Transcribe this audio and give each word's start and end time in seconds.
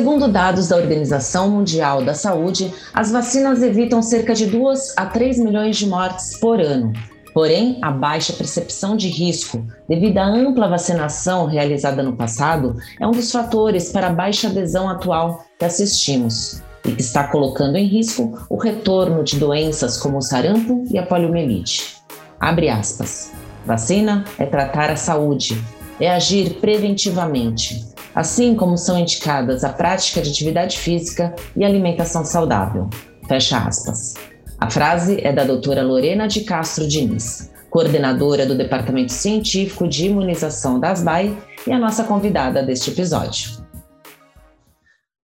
Segundo 0.00 0.28
dados 0.28 0.68
da 0.68 0.76
Organização 0.76 1.50
Mundial 1.50 2.02
da 2.02 2.14
Saúde, 2.14 2.72
as 2.94 3.12
vacinas 3.12 3.62
evitam 3.62 4.00
cerca 4.00 4.34
de 4.34 4.46
2 4.46 4.94
a 4.96 5.04
3 5.04 5.38
milhões 5.40 5.76
de 5.76 5.86
mortes 5.86 6.38
por 6.38 6.58
ano. 6.58 6.94
Porém, 7.34 7.78
a 7.82 7.90
baixa 7.90 8.32
percepção 8.32 8.96
de 8.96 9.08
risco, 9.08 9.62
devido 9.86 10.16
à 10.16 10.24
ampla 10.24 10.70
vacinação 10.70 11.44
realizada 11.44 12.02
no 12.02 12.16
passado, 12.16 12.78
é 12.98 13.06
um 13.06 13.10
dos 13.10 13.30
fatores 13.30 13.92
para 13.92 14.06
a 14.06 14.12
baixa 14.12 14.48
adesão 14.48 14.88
atual 14.88 15.44
que 15.58 15.66
assistimos 15.66 16.62
e 16.82 16.92
que 16.92 17.02
está 17.02 17.24
colocando 17.24 17.76
em 17.76 17.84
risco 17.84 18.38
o 18.48 18.56
retorno 18.56 19.22
de 19.22 19.38
doenças 19.38 19.98
como 19.98 20.16
o 20.16 20.22
sarampo 20.22 20.82
e 20.90 20.96
a 20.96 21.04
poliomielite. 21.04 21.96
Abre 22.40 22.70
aspas. 22.70 23.32
Vacina 23.66 24.24
é 24.38 24.46
tratar 24.46 24.90
a 24.90 24.96
saúde, 24.96 25.62
é 26.00 26.10
agir 26.10 26.54
preventivamente, 26.54 27.89
assim 28.14 28.54
como 28.54 28.76
são 28.76 28.98
indicadas 28.98 29.64
a 29.64 29.72
prática 29.72 30.20
de 30.20 30.30
atividade 30.30 30.78
física 30.78 31.34
e 31.56 31.64
alimentação 31.64 32.24
saudável. 32.24 32.88
Fecha 33.28 33.58
aspas. 33.58 34.14
A 34.58 34.70
frase 34.70 35.20
é 35.22 35.32
da 35.32 35.44
doutora 35.44 35.82
Lorena 35.82 36.26
de 36.26 36.42
Castro 36.42 36.86
Diniz, 36.86 37.50
coordenadora 37.70 38.44
do 38.44 38.56
Departamento 38.56 39.12
Científico 39.12 39.88
de 39.88 40.06
Imunização 40.06 40.78
das 40.78 41.02
BAI 41.02 41.36
e 41.66 41.72
a 41.72 41.78
nossa 41.78 42.04
convidada 42.04 42.62
deste 42.62 42.90
episódio. 42.90 43.60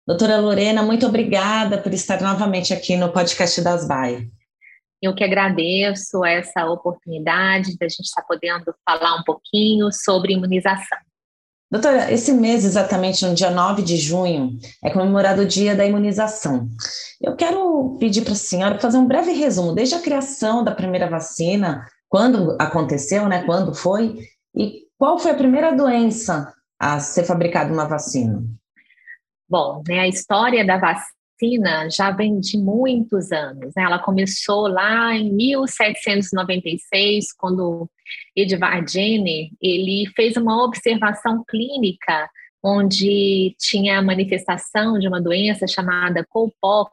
Doutora 0.07 0.39
Lorena, 0.39 0.83
muito 0.83 1.07
obrigada 1.07 1.79
por 1.79 1.93
estar 1.95 2.21
novamente 2.21 2.75
aqui 2.75 2.95
no 2.97 3.11
podcast 3.11 3.63
das 3.63 3.89
BAI. 3.89 4.29
Eu 5.01 5.15
que 5.15 5.25
agradeço 5.25 6.25
essa 6.25 6.67
oportunidade 6.67 7.77
da 7.79 7.89
gente 7.89 8.05
estar 8.05 8.23
podendo 8.23 8.75
falar 8.85 9.17
um 9.17 9.25
pouquinho 9.25 9.91
sobre 9.91 10.35
imunização. 10.35 10.99
Doutora, 11.75 12.13
esse 12.13 12.33
mês, 12.33 12.65
exatamente 12.65 13.27
no 13.27 13.35
dia 13.35 13.51
9 13.51 13.83
de 13.83 13.97
junho, 13.97 14.57
é 14.81 14.91
comemorado 14.91 15.43
o 15.43 15.45
Dia 15.45 15.75
da 15.75 15.85
Imunização. 15.85 16.69
Eu 17.21 17.35
quero 17.35 17.97
pedir 17.99 18.23
para 18.23 18.35
a 18.35 18.37
senhora 18.37 18.79
fazer 18.79 18.97
um 18.97 19.09
breve 19.09 19.33
resumo, 19.33 19.75
desde 19.75 19.97
a 19.97 20.01
criação 20.01 20.63
da 20.63 20.71
primeira 20.71 21.11
vacina, 21.11 21.85
quando 22.09 22.57
aconteceu, 22.61 23.29
né, 23.29 23.43
quando 23.43 23.75
foi, 23.75 24.21
e 24.55 24.83
qual 24.97 25.19
foi 25.19 25.33
a 25.33 25.37
primeira 25.37 25.75
doença 25.75 26.55
a 26.79 27.01
ser 27.01 27.25
fabricada 27.25 27.75
uma 27.75 27.89
vacina? 27.89 28.41
Bom, 29.49 29.83
né, 29.89 29.99
a 29.99 30.07
história 30.07 30.65
da 30.65 30.79
vacina 30.79 31.14
já 31.91 32.11
vem 32.11 32.41
de 32.41 32.59
muitos 32.59 33.33
anos. 33.33 33.73
Né? 33.77 33.83
Ela 33.83 33.99
começou 33.99 34.69
lá 34.69 35.15
em 35.15 35.33
1796, 35.33 37.33
quando 37.33 37.89
Edvard 38.37 38.91
Jenner 38.91 39.49
ele 39.61 40.07
fez 40.15 40.37
uma 40.37 40.65
observação 40.65 41.45
clínica 41.49 42.29
onde 42.63 43.55
tinha 43.59 43.99
a 43.99 44.03
manifestação 44.03 44.99
de 44.99 45.07
uma 45.07 45.21
doença 45.21 45.67
chamada 45.67 46.25
cowpox, 46.27 46.93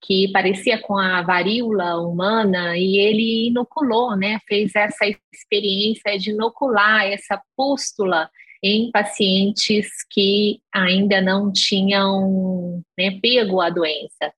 que 0.00 0.30
parecia 0.32 0.78
com 0.78 0.96
a 0.96 1.22
varíola 1.22 2.00
humana, 2.00 2.76
e 2.76 2.98
ele 2.98 3.48
inoculou, 3.48 4.16
né, 4.16 4.38
fez 4.46 4.74
essa 4.74 5.04
experiência 5.32 6.18
de 6.18 6.30
inocular 6.30 7.06
essa 7.06 7.40
pústula 7.56 8.30
em 8.64 8.90
pacientes 8.90 9.88
que 10.10 10.58
ainda 10.74 11.20
não 11.20 11.52
tinham 11.52 12.82
né, 12.98 13.18
pego 13.20 13.60
a 13.60 13.68
doença. 13.68 14.32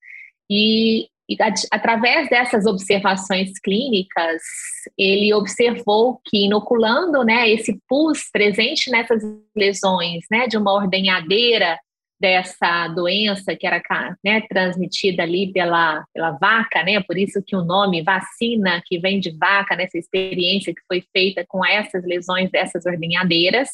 E, 0.51 1.07
e 1.29 1.37
através 1.71 2.29
dessas 2.29 2.67
observações 2.67 3.57
clínicas, 3.61 4.43
ele 4.99 5.33
observou 5.33 6.21
que 6.25 6.47
inoculando 6.47 7.23
né, 7.23 7.49
esse 7.49 7.81
pus 7.89 8.29
presente 8.33 8.91
nessas 8.91 9.23
lesões 9.57 10.25
né, 10.29 10.49
de 10.49 10.57
uma 10.57 10.73
ordenhadeira 10.73 11.79
dessa 12.19 12.89
doença 12.89 13.55
que 13.55 13.65
era 13.65 13.81
né, 14.25 14.41
transmitida 14.48 15.23
ali 15.23 15.53
pela, 15.53 16.05
pela 16.13 16.33
vaca, 16.33 16.83
né? 16.83 17.01
Por 17.03 17.19
isso 17.19 17.42
que 17.47 17.55
o 17.55 17.63
nome 17.63 18.03
vacina, 18.03 18.83
que 18.86 18.98
vem 18.98 19.20
de 19.20 19.36
vaca, 19.36 19.77
nessa 19.77 19.98
experiência 19.98 20.75
que 20.75 20.81
foi 20.89 21.05
feita 21.13 21.45
com 21.47 21.65
essas 21.65 22.03
lesões 22.05 22.51
dessas 22.51 22.86
ordenhadeiras, 22.86 23.69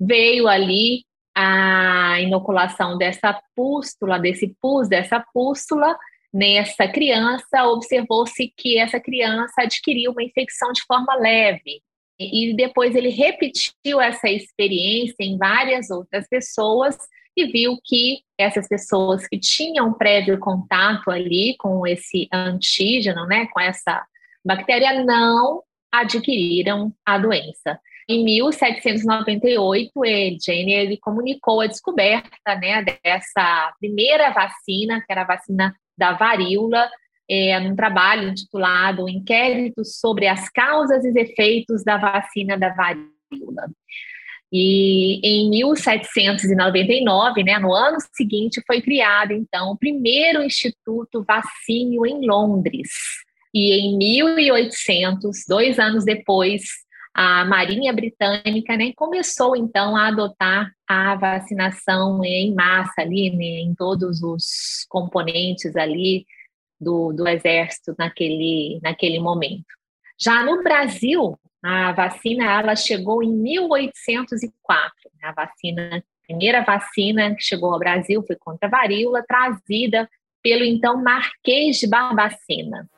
veio 0.00 0.48
ali 0.48 1.04
a 1.34 2.20
inoculação 2.20 2.98
dessa 2.98 3.40
pústula, 3.56 4.18
desse 4.18 4.54
pus, 4.60 4.88
dessa 4.88 5.24
pústula, 5.32 5.96
nessa 6.32 6.88
criança, 6.88 7.64
observou-se 7.66 8.52
que 8.56 8.78
essa 8.78 9.00
criança 9.00 9.62
adquiriu 9.62 10.12
uma 10.12 10.22
infecção 10.22 10.72
de 10.72 10.82
forma 10.82 11.14
leve. 11.16 11.82
E 12.18 12.54
depois 12.54 12.94
ele 12.94 13.08
repetiu 13.08 14.00
essa 14.00 14.28
experiência 14.28 15.16
em 15.20 15.36
várias 15.36 15.90
outras 15.90 16.28
pessoas 16.28 16.96
e 17.36 17.46
viu 17.46 17.78
que 17.82 18.20
essas 18.38 18.68
pessoas 18.68 19.26
que 19.26 19.38
tinham 19.38 19.92
prévio 19.92 20.38
contato 20.38 21.10
ali 21.10 21.56
com 21.58 21.86
esse 21.86 22.28
antígeno, 22.32 23.26
né, 23.26 23.46
com 23.52 23.60
essa 23.60 24.04
bactéria, 24.44 25.02
não 25.02 25.62
adquiriram 25.90 26.92
a 27.04 27.18
doença. 27.18 27.80
Em 28.08 28.24
1798, 28.24 30.04
ele, 30.04 30.38
Jenner 30.40 30.80
ele 30.80 30.96
comunicou 30.96 31.60
a 31.60 31.66
descoberta 31.66 32.54
né, 32.60 32.84
dessa 33.04 33.72
primeira 33.78 34.30
vacina, 34.30 35.00
que 35.00 35.12
era 35.12 35.22
a 35.22 35.26
vacina 35.26 35.74
da 35.96 36.12
varíola, 36.12 36.90
é, 37.30 37.58
num 37.60 37.76
trabalho 37.76 38.28
intitulado 38.28 39.08
Inquérito 39.08 39.84
sobre 39.84 40.26
as 40.26 40.48
causas 40.48 41.04
e 41.04 41.18
efeitos 41.18 41.84
da 41.84 41.96
vacina 41.96 42.58
da 42.58 42.70
varíola. 42.70 43.70
E 44.52 45.18
em 45.26 45.48
1799, 45.48 47.42
né, 47.42 47.58
no 47.58 47.72
ano 47.72 47.96
seguinte, 48.12 48.60
foi 48.66 48.82
criado, 48.82 49.32
então, 49.32 49.70
o 49.70 49.78
primeiro 49.78 50.42
Instituto 50.42 51.24
Vacínio 51.26 52.04
em 52.04 52.26
Londres. 52.26 52.90
E 53.54 53.72
em 53.72 53.96
1800, 53.96 55.44
dois 55.48 55.78
anos 55.78 56.04
depois, 56.04 56.64
a 57.14 57.44
Marinha 57.44 57.92
Britânica 57.92 58.76
né, 58.76 58.92
começou 58.96 59.54
então 59.54 59.94
a 59.96 60.08
adotar 60.08 60.72
a 60.88 61.14
vacinação 61.14 62.24
em 62.24 62.54
massa 62.54 63.02
ali, 63.02 63.30
né, 63.30 63.60
em 63.60 63.74
todos 63.74 64.22
os 64.22 64.86
componentes 64.88 65.76
ali 65.76 66.26
do, 66.80 67.12
do 67.12 67.28
exército 67.28 67.94
naquele, 67.98 68.80
naquele 68.82 69.18
momento. 69.18 69.66
Já 70.18 70.42
no 70.44 70.62
Brasil, 70.62 71.38
a 71.62 71.92
vacina 71.92 72.44
ela 72.44 72.74
chegou 72.74 73.22
em 73.22 73.32
1804. 73.32 74.94
Né, 75.20 75.28
a 75.28 75.32
vacina, 75.32 75.98
a 75.98 76.26
primeira 76.26 76.62
vacina 76.62 77.34
que 77.34 77.42
chegou 77.42 77.72
ao 77.72 77.78
Brasil 77.78 78.22
foi 78.26 78.36
contra 78.36 78.68
a 78.68 78.70
varíola, 78.70 79.24
trazida 79.26 80.08
pelo 80.42 80.64
então 80.64 81.02
Marquês 81.02 81.76
de 81.76 81.86
Barbacena. 81.86 82.88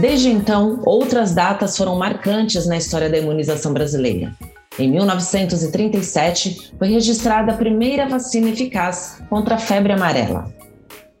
Desde 0.00 0.30
então, 0.30 0.80
outras 0.86 1.34
datas 1.34 1.76
foram 1.76 1.94
marcantes 1.98 2.66
na 2.66 2.78
história 2.78 3.10
da 3.10 3.18
imunização 3.18 3.74
brasileira. 3.74 4.34
Em 4.78 4.90
1937, 4.90 6.74
foi 6.78 6.88
registrada 6.88 7.52
a 7.52 7.56
primeira 7.56 8.08
vacina 8.08 8.48
eficaz 8.48 9.22
contra 9.28 9.56
a 9.56 9.58
febre 9.58 9.92
amarela. 9.92 10.50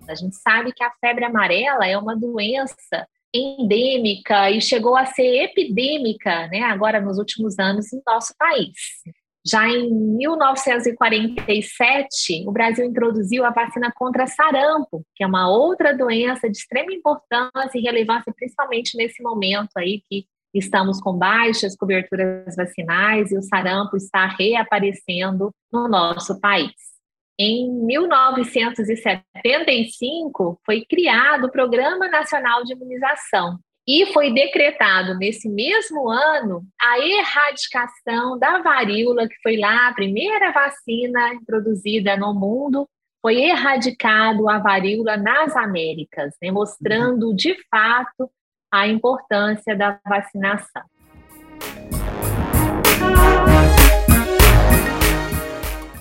A 0.08 0.14
gente 0.14 0.34
sabe 0.36 0.72
que 0.72 0.82
a 0.82 0.90
febre 0.98 1.26
amarela 1.26 1.86
é 1.86 1.98
uma 1.98 2.16
doença 2.16 3.06
endêmica 3.34 4.50
e 4.50 4.62
chegou 4.62 4.96
a 4.96 5.04
ser 5.04 5.44
epidêmica, 5.44 6.48
né, 6.48 6.62
agora 6.62 7.02
nos 7.02 7.18
últimos 7.18 7.58
anos 7.58 7.92
no 7.92 8.02
nosso 8.06 8.34
país. 8.38 8.72
Já 9.46 9.68
em 9.68 9.88
1947, 9.90 12.44
o 12.46 12.52
Brasil 12.52 12.84
introduziu 12.84 13.42
a 13.44 13.50
vacina 13.50 13.92
contra 13.94 14.26
sarampo, 14.26 15.02
que 15.16 15.24
é 15.24 15.26
uma 15.26 15.50
outra 15.50 15.96
doença 15.96 16.50
de 16.50 16.58
extrema 16.58 16.92
importância 16.92 17.70
e 17.74 17.80
relevância, 17.80 18.34
principalmente 18.36 18.98
nesse 18.98 19.22
momento 19.22 19.70
aí 19.78 20.02
que 20.10 20.26
estamos 20.52 21.00
com 21.00 21.16
baixas 21.16 21.74
coberturas 21.74 22.54
vacinais 22.54 23.32
e 23.32 23.38
o 23.38 23.42
sarampo 23.42 23.96
está 23.96 24.26
reaparecendo 24.26 25.50
no 25.72 25.88
nosso 25.88 26.38
país. 26.38 26.74
Em 27.38 27.66
1975, 27.86 30.60
foi 30.66 30.84
criado 30.84 31.46
o 31.46 31.50
Programa 31.50 32.08
Nacional 32.08 32.62
de 32.64 32.74
Imunização, 32.74 33.58
e 33.86 34.06
foi 34.12 34.32
decretado 34.32 35.16
nesse 35.16 35.48
mesmo 35.48 36.08
ano 36.08 36.64
a 36.80 36.98
erradicação 36.98 38.38
da 38.38 38.62
varíola, 38.62 39.28
que 39.28 39.36
foi 39.42 39.56
lá 39.56 39.88
a 39.88 39.94
primeira 39.94 40.52
vacina 40.52 41.34
introduzida 41.34 42.16
no 42.16 42.34
mundo, 42.34 42.88
foi 43.22 43.42
erradicado 43.42 44.48
a 44.48 44.58
varíola 44.58 45.16
nas 45.16 45.56
Américas, 45.56 46.34
né, 46.42 46.50
mostrando 46.50 47.34
de 47.34 47.56
fato 47.68 48.30
a 48.72 48.86
importância 48.86 49.76
da 49.76 49.98
vacinação. 50.06 50.82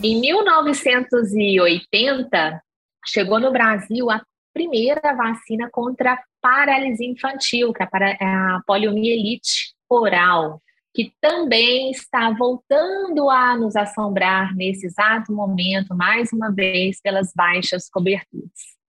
Em 0.02 0.22
1980, 0.22 2.64
chegou 3.06 3.38
no 3.40 3.52
Brasil 3.52 4.10
a 4.10 4.22
primeira 4.54 5.14
vacina 5.14 5.70
contra 5.70 6.14
a 6.14 6.24
paralisia 6.42 7.10
infantil, 7.10 7.74
que 7.74 7.84
é 7.84 8.26
a 8.26 8.62
poliomielite 8.66 9.74
oral. 9.90 10.62
que 10.94 11.14
também 11.22 11.92
está 11.92 12.32
voltando 12.32 13.30
a 13.30 13.56
nos 13.56 13.76
assombrar 13.76 14.56
nesse 14.56 14.88
exato 14.88 15.32
momento, 15.32 15.96
mais 15.96 16.34
uma 16.34 16.52
vez, 16.52 17.00
pelas 17.00 17.32
baixas 17.34 17.88
coberturas 17.90 18.80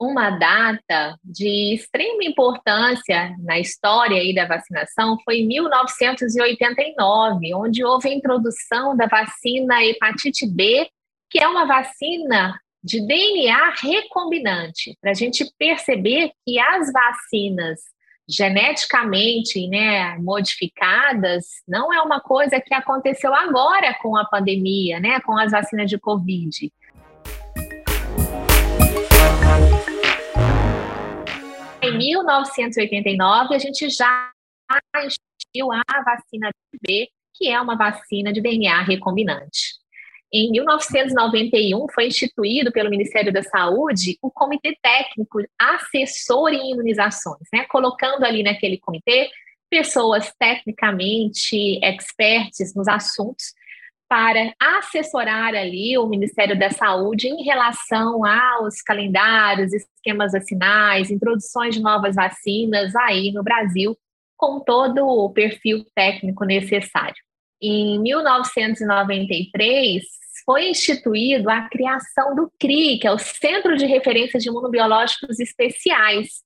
uma 0.00 0.30
data 0.30 1.18
de 1.24 1.74
extrema 1.74 2.22
importância 2.22 3.34
na 3.40 3.58
história 3.58 4.32
da 4.32 4.46
vacinação 4.46 5.18
foi 5.24 5.38
em 5.38 5.48
1989, 5.48 7.52
onde 7.54 7.84
houve 7.84 8.08
a 8.08 8.14
introdução 8.14 8.96
da 8.96 9.06
vacina 9.06 9.84
hepatite 9.84 10.46
B, 10.46 10.88
que 11.28 11.40
é 11.40 11.48
uma 11.48 11.66
vacina 11.66 12.60
de 12.88 13.06
DNA 13.06 13.74
recombinante, 13.82 14.96
para 14.98 15.10
a 15.10 15.14
gente 15.14 15.44
perceber 15.58 16.32
que 16.42 16.58
as 16.58 16.90
vacinas 16.90 17.80
geneticamente 18.26 19.68
né, 19.68 20.16
modificadas 20.16 21.44
não 21.68 21.92
é 21.92 22.00
uma 22.00 22.18
coisa 22.18 22.58
que 22.58 22.72
aconteceu 22.72 23.34
agora 23.34 23.92
com 24.00 24.16
a 24.16 24.24
pandemia, 24.24 24.98
né, 25.00 25.20
com 25.20 25.36
as 25.36 25.52
vacinas 25.52 25.90
de 25.90 25.98
Covid. 25.98 26.72
Em 31.82 31.98
1989, 31.98 33.54
a 33.54 33.58
gente 33.58 33.90
já 33.90 34.30
instituiu 35.04 35.72
a 35.72 36.02
vacina 36.02 36.48
B, 36.86 37.06
que 37.34 37.48
é 37.48 37.60
uma 37.60 37.76
vacina 37.76 38.32
de 38.32 38.40
DNA 38.40 38.80
recombinante. 38.80 39.77
Em 40.32 40.50
1991, 40.50 41.86
foi 41.92 42.08
instituído 42.08 42.70
pelo 42.70 42.90
Ministério 42.90 43.32
da 43.32 43.42
Saúde 43.42 44.18
o 44.20 44.30
Comitê 44.30 44.76
Técnico 44.82 45.38
Assessor 45.58 46.50
em 46.50 46.72
Imunizações, 46.72 47.48
né? 47.52 47.64
colocando 47.68 48.24
ali 48.24 48.42
naquele 48.42 48.78
comitê 48.78 49.30
pessoas 49.70 50.32
tecnicamente 50.38 51.78
expertes 51.82 52.74
nos 52.74 52.88
assuntos 52.88 53.54
para 54.08 54.54
assessorar 54.58 55.54
ali 55.54 55.96
o 55.98 56.06
Ministério 56.06 56.58
da 56.58 56.70
Saúde 56.70 57.28
em 57.28 57.42
relação 57.42 58.24
aos 58.24 58.80
calendários, 58.80 59.72
esquemas 59.72 60.32
vacinais, 60.32 61.10
introduções 61.10 61.74
de 61.74 61.82
novas 61.82 62.16
vacinas 62.16 62.94
aí 62.96 63.30
no 63.32 63.42
Brasil, 63.42 63.96
com 64.36 64.60
todo 64.60 65.06
o 65.06 65.30
perfil 65.30 65.84
técnico 65.94 66.44
necessário. 66.44 67.27
Em 67.60 67.98
1993, 68.00 70.04
foi 70.44 70.70
instituído 70.70 71.50
a 71.50 71.68
criação 71.68 72.34
do 72.34 72.50
CRI, 72.58 72.98
que 72.98 73.06
é 73.06 73.12
o 73.12 73.18
Centro 73.18 73.76
de 73.76 73.84
Referência 73.84 74.38
de 74.38 74.48
Imunobiológicos 74.48 75.38
Especiais, 75.40 76.42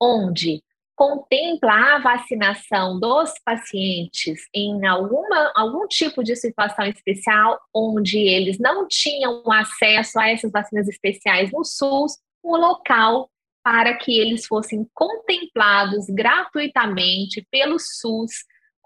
onde 0.00 0.62
contempla 0.98 1.94
a 1.94 1.98
vacinação 2.00 2.98
dos 2.98 3.32
pacientes 3.44 4.40
em 4.52 4.84
alguma, 4.84 5.52
algum 5.54 5.86
tipo 5.86 6.24
de 6.24 6.34
situação 6.34 6.84
especial, 6.86 7.56
onde 7.72 8.18
eles 8.18 8.58
não 8.58 8.88
tinham 8.88 9.40
acesso 9.52 10.18
a 10.18 10.28
essas 10.28 10.50
vacinas 10.50 10.88
especiais 10.88 11.52
no 11.52 11.64
SUS, 11.64 12.18
um 12.44 12.56
local 12.56 13.30
para 13.62 13.96
que 13.96 14.18
eles 14.18 14.44
fossem 14.44 14.88
contemplados 14.92 16.06
gratuitamente 16.08 17.46
pelo 17.48 17.78
SUS 17.78 18.32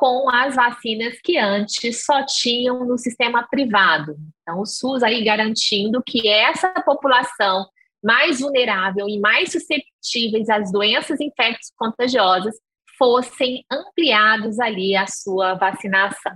com 0.02 0.28
as 0.28 0.56
vacinas 0.56 1.14
que 1.22 1.38
antes 1.38 2.04
só 2.04 2.26
tinham 2.26 2.84
no 2.84 2.99
sistema 2.99 3.46
privado. 3.49 4.16
Então, 4.43 4.60
o 4.60 4.66
SUS 4.66 5.00
aí 5.00 5.22
garantindo 5.22 6.02
que 6.04 6.26
essa 6.26 6.72
população 6.84 7.69
mais 8.02 8.40
vulnerável 8.40 9.08
e 9.08 9.20
mais 9.20 9.52
suscetíveis 9.52 10.49
às 10.49 10.72
doenças 10.72 11.20
infectos 11.20 11.70
contagiosas 11.76 12.52
fossem 12.99 13.64
ampliados 13.70 14.58
ali 14.58 14.96
a 14.96 15.06
sua 15.06 15.54
vacinação. 15.54 16.32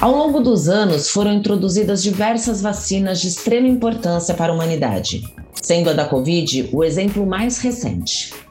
Ao 0.00 0.12
longo 0.12 0.40
dos 0.40 0.68
anos, 0.68 1.10
foram 1.10 1.32
introduzidas 1.32 2.00
diversas 2.00 2.62
vacinas 2.62 3.20
de 3.20 3.26
extrema 3.26 3.66
importância 3.66 4.36
para 4.36 4.52
a 4.52 4.54
humanidade, 4.54 5.24
sendo 5.52 5.90
a 5.90 5.92
da 5.92 6.04
Covid 6.04 6.70
o 6.72 6.84
exemplo 6.84 7.26
mais 7.26 7.58
recente. 7.58 8.41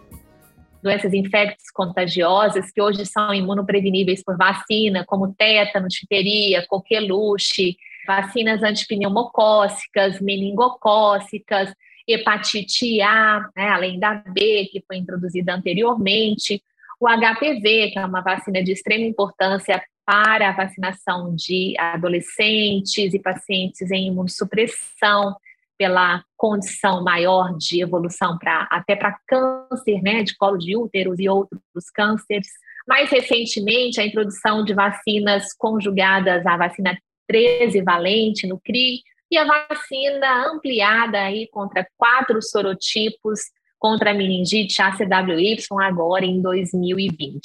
Doenças 0.81 1.13
infectas 1.13 1.69
contagiosas 1.73 2.71
que 2.71 2.81
hoje 2.81 3.05
são 3.05 3.33
imunopreveníveis 3.33 4.23
por 4.23 4.37
vacina, 4.37 5.05
como 5.05 5.33
tétano, 5.33 5.87
difteria, 5.87 6.65
coqueluche, 6.67 7.77
vacinas 8.07 8.63
antipneumocócicas, 8.63 10.19
meningocócicas, 10.19 11.73
hepatite 12.07 13.01
A, 13.01 13.47
né, 13.55 13.69
além 13.69 13.99
da 13.99 14.15
B, 14.15 14.67
que 14.71 14.83
foi 14.87 14.97
introduzida 14.97 15.53
anteriormente, 15.53 16.61
o 16.99 17.07
HPV, 17.07 17.91
que 17.91 17.99
é 17.99 18.05
uma 18.05 18.21
vacina 18.21 18.63
de 18.63 18.71
extrema 18.71 19.05
importância 19.05 19.81
para 20.05 20.49
a 20.49 20.51
vacinação 20.51 21.35
de 21.35 21.73
adolescentes 21.77 23.13
e 23.13 23.19
pacientes 23.19 23.89
em 23.91 24.07
imunossupressão, 24.07 25.35
pela 25.81 26.23
condição 26.37 27.03
maior 27.03 27.57
de 27.57 27.81
evolução 27.81 28.37
para 28.37 28.67
até 28.69 28.95
para 28.95 29.17
câncer, 29.27 29.99
né, 30.03 30.21
de 30.21 30.37
colo 30.37 30.59
de 30.59 30.77
úteros 30.77 31.17
e 31.17 31.27
outros 31.27 31.89
cânceres. 31.91 32.45
Mais 32.87 33.09
recentemente, 33.09 33.99
a 33.99 34.05
introdução 34.05 34.63
de 34.63 34.75
vacinas 34.75 35.55
conjugadas 35.57 36.45
à 36.45 36.55
vacina 36.55 36.95
13 37.27 37.81
valente 37.81 38.45
no 38.45 38.59
CRI, 38.59 39.01
e 39.31 39.37
a 39.37 39.43
vacina 39.43 40.51
ampliada 40.53 41.19
aí 41.19 41.47
contra 41.47 41.87
quatro 41.97 42.39
sorotipos 42.43 43.39
contra 43.79 44.11
a 44.11 44.13
meningite 44.13 44.79
ACWY 44.83 45.55
agora 45.81 46.25
em 46.25 46.39
2020. 46.43 47.41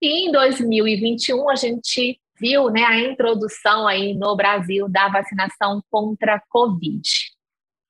E 0.00 0.26
em 0.26 0.32
2021 0.32 1.50
a 1.50 1.56
gente 1.56 2.18
viu 2.40 2.70
né, 2.70 2.82
a 2.84 2.98
introdução 2.98 3.86
aí 3.86 4.14
no 4.14 4.34
Brasil 4.34 4.88
da 4.88 5.08
vacinação 5.08 5.82
contra 5.90 6.36
a 6.36 6.42
Covid. 6.48 7.33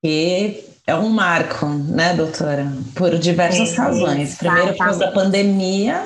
E 0.04 0.62
é 0.86 0.94
um 0.94 1.08
marco, 1.08 1.66
né, 1.66 2.14
doutora? 2.14 2.70
Por 2.94 3.18
diversas 3.18 3.72
é, 3.72 3.76
razões. 3.76 4.34
Primeiro, 4.34 4.68
por 4.72 4.78
causa 4.78 4.98
da 4.98 5.10
pandemia, 5.10 6.04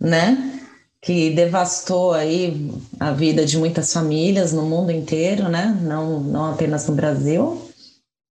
né? 0.00 0.58
que 1.00 1.30
devastou 1.30 2.12
aí 2.12 2.70
a 2.98 3.12
vida 3.12 3.44
de 3.44 3.56
muitas 3.56 3.92
famílias 3.92 4.52
no 4.52 4.62
mundo 4.62 4.90
inteiro, 4.90 5.48
né? 5.48 5.78
Não, 5.82 6.20
não 6.20 6.50
apenas 6.50 6.86
no 6.88 6.94
Brasil. 6.94 7.62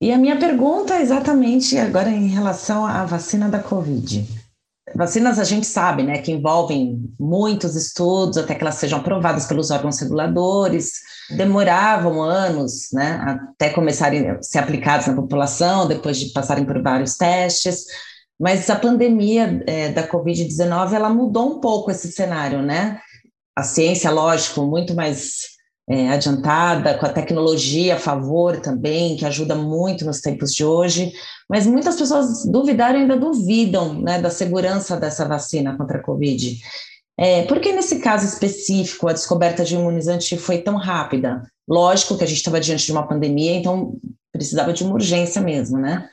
E 0.02 0.12
a 0.12 0.18
minha 0.18 0.38
pergunta 0.38 0.96
é 0.96 1.02
exatamente 1.02 1.78
agora 1.78 2.10
em 2.10 2.28
relação 2.28 2.86
à 2.86 3.06
vacina 3.06 3.48
da 3.48 3.60
Covid. 3.60 4.28
Vacinas 4.94 5.40
a 5.40 5.44
gente 5.44 5.66
sabe, 5.66 6.04
né, 6.04 6.20
que 6.20 6.32
envolvem 6.32 7.12
muitos 7.20 7.76
estudos 7.76 8.38
até 8.38 8.54
que 8.54 8.62
elas 8.62 8.76
sejam 8.76 9.00
aprovadas 9.00 9.48
pelos 9.48 9.72
órgãos 9.72 10.00
reguladores, 10.00 11.02
demoravam 11.36 12.22
anos, 12.22 12.90
né, 12.94 13.20
até 13.26 13.72
começarem 13.72 14.30
a 14.30 14.42
ser 14.44 14.60
aplicadas 14.60 15.08
na 15.08 15.16
população, 15.16 15.88
depois 15.88 16.18
de 16.20 16.32
passarem 16.32 16.66
por 16.66 16.82
vários 16.84 17.18
testes. 17.18 17.86
Mas 18.40 18.70
a 18.70 18.76
pandemia 18.76 19.64
é, 19.66 19.90
da 19.90 20.08
Covid-19, 20.08 20.94
ela 20.94 21.10
mudou 21.10 21.58
um 21.58 21.60
pouco 21.60 21.90
esse 21.90 22.12
cenário, 22.12 22.62
né? 22.62 23.00
A 23.56 23.64
ciência, 23.64 24.12
lógico, 24.12 24.66
muito 24.66 24.94
mais 24.94 25.55
é, 25.90 26.10
adiantada, 26.10 26.98
com 26.98 27.06
a 27.06 27.14
tecnologia 27.14 27.96
a 27.96 28.00
favor 28.00 28.60
também, 28.60 29.16
que 29.16 29.26
ajuda 29.26 29.56
muito 29.56 30.04
nos 30.04 30.20
tempos 30.20 30.54
de 30.54 30.66
hoje, 30.66 31.14
mas 31.50 31.68
muitas 31.68 31.96
pessoas 31.96 32.46
duvidaram 32.46 33.00
e 33.00 33.02
ainda 33.04 33.18
duvidam 33.18 34.02
né, 34.02 34.20
da 34.20 34.30
segurança 34.30 34.98
dessa 34.98 35.28
vacina 35.28 35.78
contra 35.78 36.00
a 36.00 36.04
Covid. 36.04 36.60
É, 37.18 37.44
por 37.44 37.60
que 37.60 37.72
nesse 37.72 38.00
caso 38.00 38.26
específico 38.26 39.08
a 39.08 39.14
descoberta 39.14 39.64
de 39.64 39.76
imunizante 39.76 40.38
foi 40.38 40.58
tão 40.58 40.76
rápida? 40.76 41.44
Lógico 41.68 42.18
que 42.18 42.24
a 42.24 42.28
gente 42.28 42.38
estava 42.38 42.60
diante 42.60 42.86
de 42.86 42.92
uma 42.92 43.08
pandemia, 43.08 43.56
então 43.56 43.98
precisava 44.32 44.74
de 44.74 44.84
uma 44.84 44.96
urgência 44.96 45.42
mesmo, 45.42 45.78
né? 45.78 46.10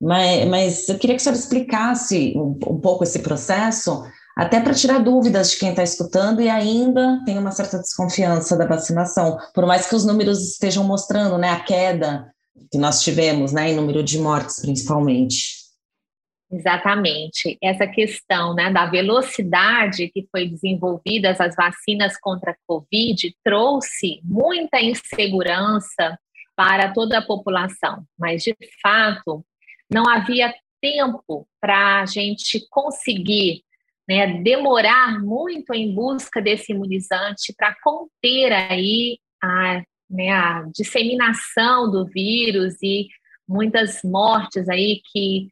Mas, 0.00 0.48
mas 0.48 0.88
eu 0.88 0.98
queria 0.98 1.16
que 1.16 1.20
a 1.20 1.24
senhora 1.24 1.38
explicasse 1.38 2.34
um, 2.36 2.58
um 2.68 2.80
pouco 2.80 3.04
esse 3.04 3.18
processo, 3.18 4.02
até 4.36 4.60
para 4.60 4.74
tirar 4.74 4.98
dúvidas 4.98 5.50
de 5.50 5.58
quem 5.58 5.70
está 5.70 5.82
escutando 5.82 6.42
e 6.42 6.48
ainda 6.50 7.22
tem 7.24 7.38
uma 7.38 7.50
certa 7.52 7.78
desconfiança 7.78 8.54
da 8.56 8.66
vacinação, 8.66 9.38
por 9.54 9.64
mais 9.64 9.88
que 9.88 9.94
os 9.94 10.04
números 10.04 10.46
estejam 10.46 10.84
mostrando 10.84 11.38
né, 11.38 11.48
a 11.48 11.60
queda 11.60 12.30
que 12.70 12.76
nós 12.76 13.02
tivemos 13.02 13.52
né, 13.52 13.70
em 13.70 13.74
número 13.74 14.02
de 14.02 14.18
mortes, 14.18 14.60
principalmente. 14.60 15.64
Exatamente. 16.50 17.56
Essa 17.62 17.86
questão 17.86 18.54
né, 18.54 18.70
da 18.70 18.86
velocidade 18.86 20.10
que 20.10 20.28
foi 20.30 20.46
desenvolvidas 20.46 21.40
as 21.40 21.56
vacinas 21.56 22.18
contra 22.20 22.52
a 22.52 22.56
Covid 22.66 23.34
trouxe 23.42 24.20
muita 24.22 24.80
insegurança 24.80 26.18
para 26.54 26.92
toda 26.92 27.18
a 27.18 27.26
população, 27.26 28.04
mas 28.18 28.42
de 28.42 28.56
fato 28.82 29.44
não 29.90 30.08
havia 30.08 30.54
tempo 30.80 31.48
para 31.60 32.02
a 32.02 32.06
gente 32.06 32.66
conseguir 32.70 33.65
né, 34.08 34.40
demorar 34.42 35.20
muito 35.22 35.74
em 35.74 35.94
busca 35.94 36.40
desse 36.40 36.72
imunizante 36.72 37.52
para 37.56 37.74
conter 37.82 38.52
aí 38.52 39.18
a, 39.42 39.82
né, 40.08 40.30
a 40.30 40.64
disseminação 40.74 41.90
do 41.90 42.06
vírus 42.06 42.74
e 42.82 43.08
muitas 43.48 44.02
mortes 44.04 44.68
aí 44.68 45.00
que 45.12 45.48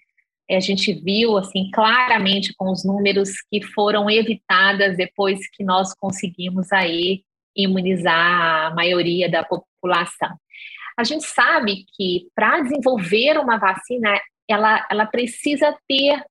a 0.50 0.60
gente 0.60 0.92
viu 0.92 1.38
assim 1.38 1.70
claramente 1.72 2.54
com 2.54 2.70
os 2.70 2.84
números 2.84 3.30
que 3.50 3.62
foram 3.62 4.10
evitadas 4.10 4.96
depois 4.96 5.40
que 5.50 5.64
nós 5.64 5.94
conseguimos 5.94 6.70
aí 6.72 7.22
imunizar 7.56 8.66
a 8.66 8.74
maioria 8.74 9.30
da 9.30 9.42
população. 9.42 10.36
A 10.98 11.04
gente 11.04 11.24
sabe 11.24 11.84
que 11.96 12.28
para 12.34 12.60
desenvolver 12.60 13.38
uma 13.38 13.58
vacina, 13.58 14.20
ela, 14.48 14.86
ela 14.90 15.06
precisa 15.06 15.76
ter 15.88 16.22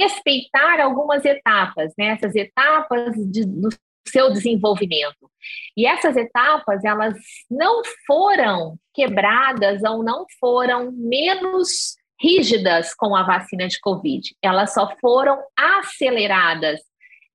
respeitar 0.00 0.80
algumas 0.80 1.24
etapas, 1.24 1.92
né? 1.98 2.08
Essas 2.08 2.34
etapas 2.34 3.14
de, 3.30 3.44
do 3.44 3.68
seu 4.06 4.30
desenvolvimento. 4.32 5.30
E 5.76 5.86
essas 5.86 6.16
etapas, 6.16 6.84
elas 6.84 7.16
não 7.50 7.82
foram 8.06 8.76
quebradas 8.92 9.82
ou 9.82 10.02
não 10.02 10.26
foram 10.38 10.92
menos 10.92 11.96
rígidas 12.20 12.94
com 12.94 13.14
a 13.14 13.22
vacina 13.22 13.66
de 13.66 13.80
Covid, 13.80 14.34
elas 14.40 14.72
só 14.72 14.94
foram 15.00 15.42
aceleradas. 15.56 16.80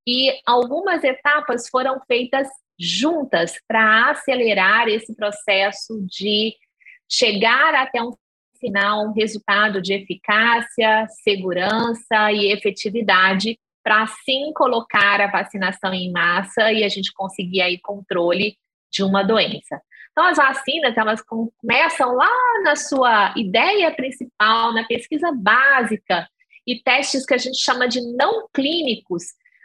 E 0.08 0.40
algumas 0.46 1.04
etapas 1.04 1.68
foram 1.70 2.00
feitas 2.08 2.48
juntas 2.80 3.56
para 3.68 4.12
acelerar 4.12 4.88
esse 4.88 5.14
processo 5.14 6.02
de 6.08 6.56
chegar 7.12 7.76
até 7.76 8.02
um 8.02 8.14
final, 8.60 9.08
um 9.08 9.14
resultado 9.14 9.82
de 9.82 9.94
eficácia, 9.94 11.08
segurança 11.24 12.32
e 12.32 12.52
efetividade, 12.52 13.58
para 13.84 14.04
assim 14.04 14.52
colocar 14.54 15.22
a 15.22 15.32
vacinação 15.32 15.94
em 15.94 16.12
massa 16.12 16.72
e 16.72 16.84
a 16.84 16.90
gente 16.90 17.12
conseguir 17.14 17.62
aí 17.62 17.80
controle 17.80 18.58
de 18.92 19.04
uma 19.04 19.24
doença. 19.24 19.82
Então, 20.12 20.26
as 20.26 20.38
vacinas, 20.38 20.98
elas 20.98 21.22
começam 21.22 22.14
lá 22.14 22.30
na 22.64 22.76
sua 22.76 23.34
ideia 23.38 23.92
principal, 23.96 24.74
na 24.74 24.86
pesquisa 24.86 25.32
básica 25.32 26.28
e 26.68 26.82
testes 26.84 27.26
que 27.26 27.34
a 27.34 27.38
gente 27.38 27.58
chama 27.58 27.88
de 27.88 28.02
não 28.16 28.48
clínicos, 28.54 29.24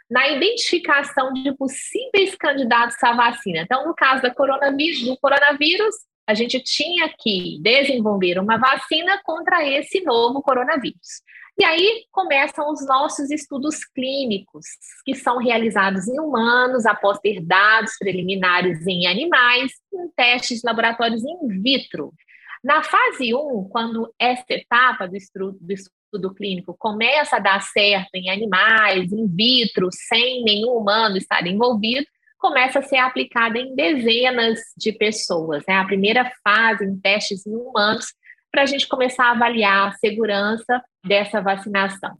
na 0.09 0.29
identificação 0.29 1.33
de 1.33 1.51
possíveis 1.55 2.35
candidatos 2.35 2.95
à 3.03 3.13
vacina. 3.13 3.59
Então, 3.59 3.85
no 3.85 3.93
caso 3.93 4.21
da 4.21 4.33
coronavírus, 4.33 5.01
do 5.03 5.17
coronavírus, 5.17 5.95
a 6.27 6.33
gente 6.33 6.59
tinha 6.59 7.13
que 7.19 7.59
desenvolver 7.61 8.39
uma 8.39 8.57
vacina 8.57 9.21
contra 9.23 9.63
esse 9.67 10.01
novo 10.01 10.41
coronavírus. 10.41 11.21
E 11.57 11.63
aí 11.63 12.05
começam 12.11 12.69
os 12.69 12.85
nossos 12.85 13.31
estudos 13.31 13.85
clínicos, 13.85 14.65
que 15.05 15.15
são 15.15 15.37
realizados 15.37 16.05
em 16.07 16.19
humanos, 16.19 16.85
após 16.85 17.17
ter 17.19 17.39
dados 17.41 17.93
preliminares 17.97 18.85
em 18.85 19.07
animais, 19.07 19.71
em 19.93 20.09
testes 20.17 20.59
de 20.59 20.67
laboratórios 20.67 21.23
in 21.23 21.61
vitro. 21.61 22.13
Na 22.61 22.83
fase 22.83 23.33
1, 23.33 23.69
quando 23.69 24.13
essa 24.19 24.43
etapa 24.49 25.07
do 25.07 25.15
estudo, 25.15 25.57
do 25.61 25.71
estudo 25.71 26.33
clínico 26.33 26.75
começa 26.77 27.37
a 27.37 27.39
dar 27.39 27.61
certo 27.61 28.15
em 28.15 28.29
animais, 28.29 29.13
in 29.13 29.27
vitro, 29.27 29.87
sem 29.91 30.43
nenhum 30.43 30.71
humano 30.71 31.15
estar 31.15 31.45
envolvido, 31.47 32.07
começa 32.37 32.79
a 32.79 32.83
ser 32.83 32.97
aplicada 32.97 33.57
em 33.57 33.75
dezenas 33.75 34.59
de 34.77 34.91
pessoas. 34.91 35.63
Né? 35.67 35.75
A 35.75 35.85
primeira 35.85 36.31
fase 36.43 36.85
em 36.85 36.99
testes 36.99 37.45
em 37.45 37.55
humanos 37.55 38.13
para 38.51 38.63
a 38.63 38.65
gente 38.65 38.87
começar 38.87 39.25
a 39.25 39.31
avaliar 39.31 39.89
a 39.89 39.91
segurança 39.93 40.81
dessa 41.05 41.41
vacinação. 41.41 42.17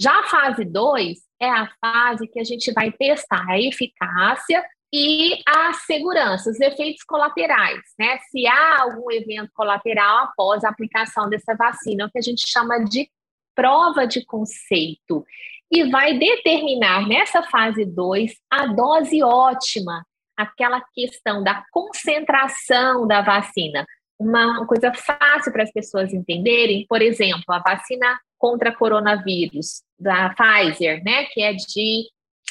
Já 0.00 0.18
a 0.18 0.24
fase 0.24 0.64
2 0.64 1.18
é 1.40 1.48
a 1.48 1.68
fase 1.80 2.26
que 2.26 2.40
a 2.40 2.44
gente 2.44 2.72
vai 2.72 2.90
testar 2.90 3.44
a 3.48 3.60
eficácia 3.60 4.64
e 4.92 5.40
a 5.46 5.72
segurança, 5.72 6.50
os 6.50 6.60
efeitos 6.60 7.02
colaterais, 7.04 7.80
né? 7.98 8.18
Se 8.30 8.46
há 8.46 8.82
algum 8.82 9.10
evento 9.10 9.50
colateral 9.54 10.24
após 10.24 10.64
a 10.64 10.68
aplicação 10.68 11.30
dessa 11.30 11.54
vacina, 11.54 12.06
o 12.06 12.10
que 12.10 12.18
a 12.18 12.22
gente 12.22 12.46
chama 12.46 12.84
de 12.84 13.08
prova 13.54 14.06
de 14.06 14.24
conceito. 14.24 15.24
E 15.70 15.84
vai 15.90 16.18
determinar 16.18 17.08
nessa 17.08 17.42
fase 17.42 17.84
2 17.84 18.32
a 18.50 18.66
dose 18.66 19.22
ótima 19.22 20.04
aquela 20.36 20.82
questão 20.94 21.42
da 21.42 21.64
concentração 21.72 23.06
da 23.06 23.22
vacina. 23.22 23.86
Uma 24.18 24.66
coisa 24.66 24.92
fácil 24.92 25.52
para 25.52 25.62
as 25.62 25.72
pessoas 25.72 26.12
entenderem, 26.12 26.86
por 26.88 27.00
exemplo, 27.02 27.44
a 27.48 27.58
vacina 27.58 28.18
contra 28.38 28.74
coronavírus 28.74 29.82
da 29.98 30.34
Pfizer, 30.34 31.02
né, 31.04 31.24
que 31.26 31.42
é 31.42 31.52
de 31.52 32.04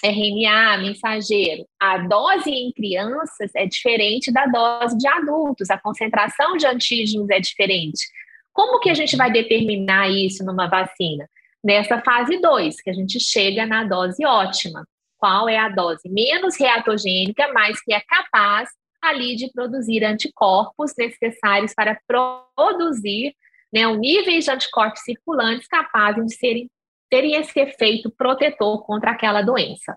RNA 0.03 0.77
mensageiro. 0.79 1.65
A 1.79 1.99
dose 1.99 2.49
em 2.49 2.71
crianças 2.71 3.51
é 3.55 3.65
diferente 3.65 4.31
da 4.31 4.45
dose 4.47 4.97
de 4.97 5.07
adultos, 5.07 5.69
a 5.69 5.77
concentração 5.77 6.57
de 6.57 6.65
antígenos 6.65 7.29
é 7.29 7.39
diferente. 7.39 8.05
Como 8.53 8.79
que 8.79 8.89
a 8.89 8.93
gente 8.93 9.15
vai 9.15 9.31
determinar 9.31 10.09
isso 10.09 10.43
numa 10.43 10.67
vacina? 10.67 11.29
Nessa 11.63 12.01
fase 12.01 12.39
2, 12.39 12.81
que 12.81 12.89
a 12.89 12.93
gente 12.93 13.19
chega 13.19 13.65
na 13.65 13.83
dose 13.83 14.25
ótima 14.25 14.85
qual 15.17 15.47
é 15.47 15.57
a 15.57 15.69
dose 15.69 16.09
menos 16.09 16.59
reatogênica, 16.59 17.51
mas 17.53 17.79
que 17.81 17.93
é 17.93 18.01
capaz 18.01 18.69
ali 19.01 19.35
de 19.35 19.51
produzir 19.51 20.03
anticorpos 20.03 20.93
necessários 20.97 21.73
para 21.75 21.99
produzir 22.07 23.35
né, 23.71 23.87
um 23.87 23.97
nível 23.97 24.39
de 24.39 24.51
anticorpos 24.51 25.01
circulantes 25.01 25.67
capazes 25.67 26.25
de 26.25 26.35
serem, 26.35 26.69
terem 27.09 27.35
esse 27.35 27.59
efeito 27.59 28.11
protetor 28.11 28.83
contra 28.83 29.11
aquela 29.11 29.41
doença. 29.43 29.95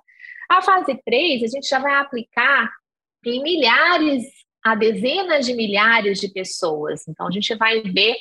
A 0.48 0.60
fase 0.62 0.94
3, 1.04 1.42
a 1.42 1.46
gente 1.46 1.68
já 1.68 1.78
vai 1.78 1.94
aplicar 1.94 2.70
em 3.24 3.42
milhares 3.42 4.24
a 4.62 4.74
dezenas 4.74 5.46
de 5.46 5.54
milhares 5.54 6.20
de 6.20 6.28
pessoas. 6.28 7.06
Então, 7.08 7.26
a 7.26 7.30
gente 7.30 7.54
vai 7.54 7.82
ver 7.82 8.16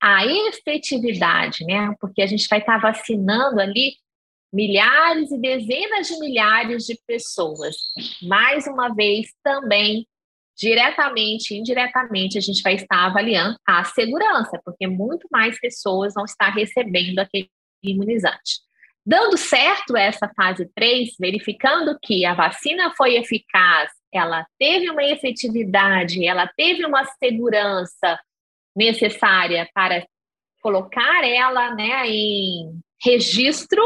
a 0.00 0.26
efetividade, 0.26 1.64
né? 1.64 1.94
Porque 2.00 2.22
a 2.22 2.26
gente 2.26 2.46
vai 2.48 2.60
estar 2.60 2.78
vacinando 2.78 3.60
ali 3.60 3.94
milhares 4.52 5.30
e 5.30 5.38
dezenas 5.38 6.06
de 6.08 6.18
milhares 6.18 6.84
de 6.84 6.98
pessoas. 7.06 7.76
Mais 8.22 8.66
uma 8.66 8.94
vez, 8.94 9.28
também, 9.42 10.06
diretamente 10.56 11.54
e 11.54 11.58
indiretamente, 11.58 12.38
a 12.38 12.40
gente 12.40 12.62
vai 12.62 12.74
estar 12.74 13.06
avaliando 13.06 13.56
a 13.66 13.84
segurança, 13.84 14.60
porque 14.64 14.86
muito 14.86 15.26
mais 15.30 15.58
pessoas 15.60 16.14
vão 16.14 16.24
estar 16.24 16.50
recebendo 16.50 17.18
aquele 17.18 17.50
imunizante. 17.82 18.64
Dando 19.04 19.36
certo 19.36 19.96
essa 19.96 20.28
fase 20.34 20.68
3, 20.74 21.14
verificando 21.20 21.96
que 22.02 22.24
a 22.24 22.34
vacina 22.34 22.92
foi 22.96 23.16
eficaz, 23.16 23.90
ela 24.12 24.44
teve 24.58 24.90
uma 24.90 25.04
efetividade, 25.04 26.26
ela 26.26 26.50
teve 26.56 26.84
uma 26.84 27.04
segurança 27.22 28.18
necessária 28.76 29.68
para 29.74 30.06
colocar 30.60 31.24
ela 31.24 31.74
né, 31.74 32.06
em 32.06 32.78
registro 33.02 33.82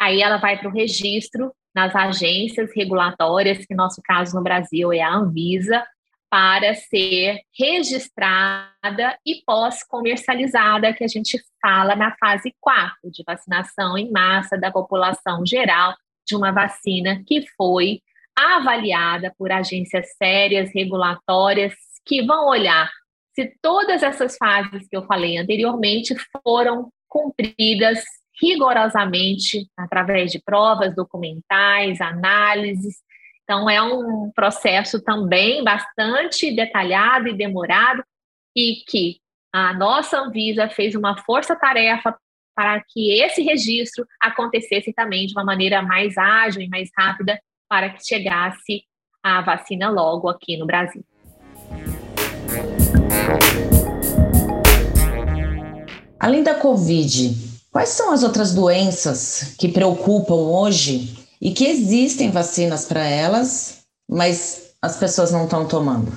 Aí 0.00 0.20
ela 0.20 0.36
vai 0.36 0.58
para 0.58 0.68
o 0.68 0.72
registro 0.72 1.52
nas 1.74 1.94
agências 1.94 2.70
regulatórias, 2.74 3.64
que 3.64 3.74
no 3.74 3.84
nosso 3.84 4.00
caso 4.02 4.36
no 4.36 4.42
Brasil 4.42 4.92
é 4.92 5.00
a 5.00 5.14
Anvisa, 5.14 5.84
para 6.28 6.74
ser 6.74 7.40
registrada 7.58 9.18
e 9.24 9.42
pós-comercializada, 9.46 10.92
que 10.92 11.04
a 11.04 11.08
gente 11.08 11.40
fala 11.62 11.94
na 11.94 12.14
fase 12.16 12.54
4 12.60 13.10
de 13.10 13.22
vacinação 13.24 13.96
em 13.96 14.10
massa 14.10 14.58
da 14.58 14.70
população 14.70 15.46
geral 15.46 15.94
de 16.26 16.34
uma 16.36 16.50
vacina 16.50 17.22
que 17.26 17.46
foi 17.56 18.00
avaliada 18.36 19.32
por 19.38 19.52
agências 19.52 20.08
sérias, 20.16 20.70
regulatórias, 20.74 21.72
que 22.04 22.20
vão 22.26 22.48
olhar 22.48 22.90
se 23.34 23.52
todas 23.60 24.02
essas 24.02 24.36
fases 24.36 24.88
que 24.88 24.96
eu 24.96 25.04
falei 25.06 25.36
anteriormente 25.36 26.14
foram 26.42 26.90
cumpridas 27.08 28.02
rigorosamente 28.40 29.66
através 29.76 30.32
de 30.32 30.40
provas 30.40 30.94
documentais, 30.94 32.00
análises. 32.00 32.96
Então, 33.42 33.68
é 33.68 33.80
um 33.82 34.30
processo 34.34 35.02
também 35.02 35.62
bastante 35.62 36.54
detalhado 36.54 37.28
e 37.28 37.36
demorado, 37.36 38.02
e 38.56 38.82
que 38.88 39.18
a 39.52 39.72
nossa 39.74 40.18
Anvisa 40.18 40.68
fez 40.68 40.94
uma 40.94 41.16
força-tarefa 41.18 42.16
para 42.56 42.80
que 42.88 43.20
esse 43.20 43.42
registro 43.42 44.06
acontecesse 44.20 44.92
também 44.92 45.26
de 45.26 45.32
uma 45.34 45.44
maneira 45.44 45.82
mais 45.82 46.16
ágil 46.16 46.62
e 46.62 46.68
mais 46.68 46.88
rápida, 46.96 47.40
para 47.68 47.90
que 47.90 48.04
chegasse 48.04 48.84
a 49.22 49.40
vacina 49.40 49.90
logo 49.90 50.28
aqui 50.28 50.56
no 50.56 50.66
Brasil. 50.66 51.04
Além 56.18 56.42
da 56.42 56.54
Covid, 56.54 57.54
Quais 57.74 57.88
são 57.88 58.12
as 58.12 58.22
outras 58.22 58.54
doenças 58.54 59.56
que 59.58 59.66
preocupam 59.66 60.36
hoje 60.36 61.26
e 61.42 61.50
que 61.52 61.64
existem 61.66 62.30
vacinas 62.30 62.86
para 62.86 63.04
elas, 63.04 63.84
mas 64.08 64.76
as 64.80 64.96
pessoas 64.96 65.32
não 65.32 65.42
estão 65.42 65.66
tomando? 65.66 66.12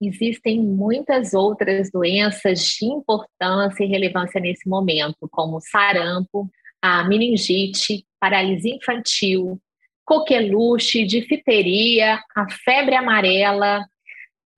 Existem 0.00 0.62
muitas 0.62 1.34
outras 1.34 1.90
doenças 1.92 2.60
de 2.60 2.86
importância 2.86 3.84
e 3.84 3.86
relevância 3.86 4.40
nesse 4.40 4.66
momento, 4.66 5.28
como 5.30 5.60
sarampo, 5.60 6.50
a 6.80 7.06
meningite, 7.06 8.06
paralisia 8.18 8.74
infantil, 8.74 9.60
coqueluche, 10.06 11.04
difteria, 11.04 12.18
a 12.34 12.50
febre 12.50 12.94
amarela, 12.94 13.84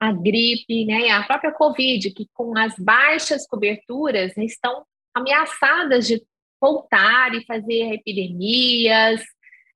a 0.01 0.13
gripe, 0.13 0.85
né, 0.85 1.11
a 1.11 1.23
própria 1.23 1.53
Covid, 1.53 2.11
que 2.11 2.27
com 2.35 2.57
as 2.59 2.75
baixas 2.79 3.47
coberturas 3.47 4.37
estão 4.37 4.85
ameaçadas 5.15 6.07
de 6.07 6.23
voltar 6.61 7.35
e 7.35 7.45
fazer 7.45 7.93
epidemias, 7.95 9.23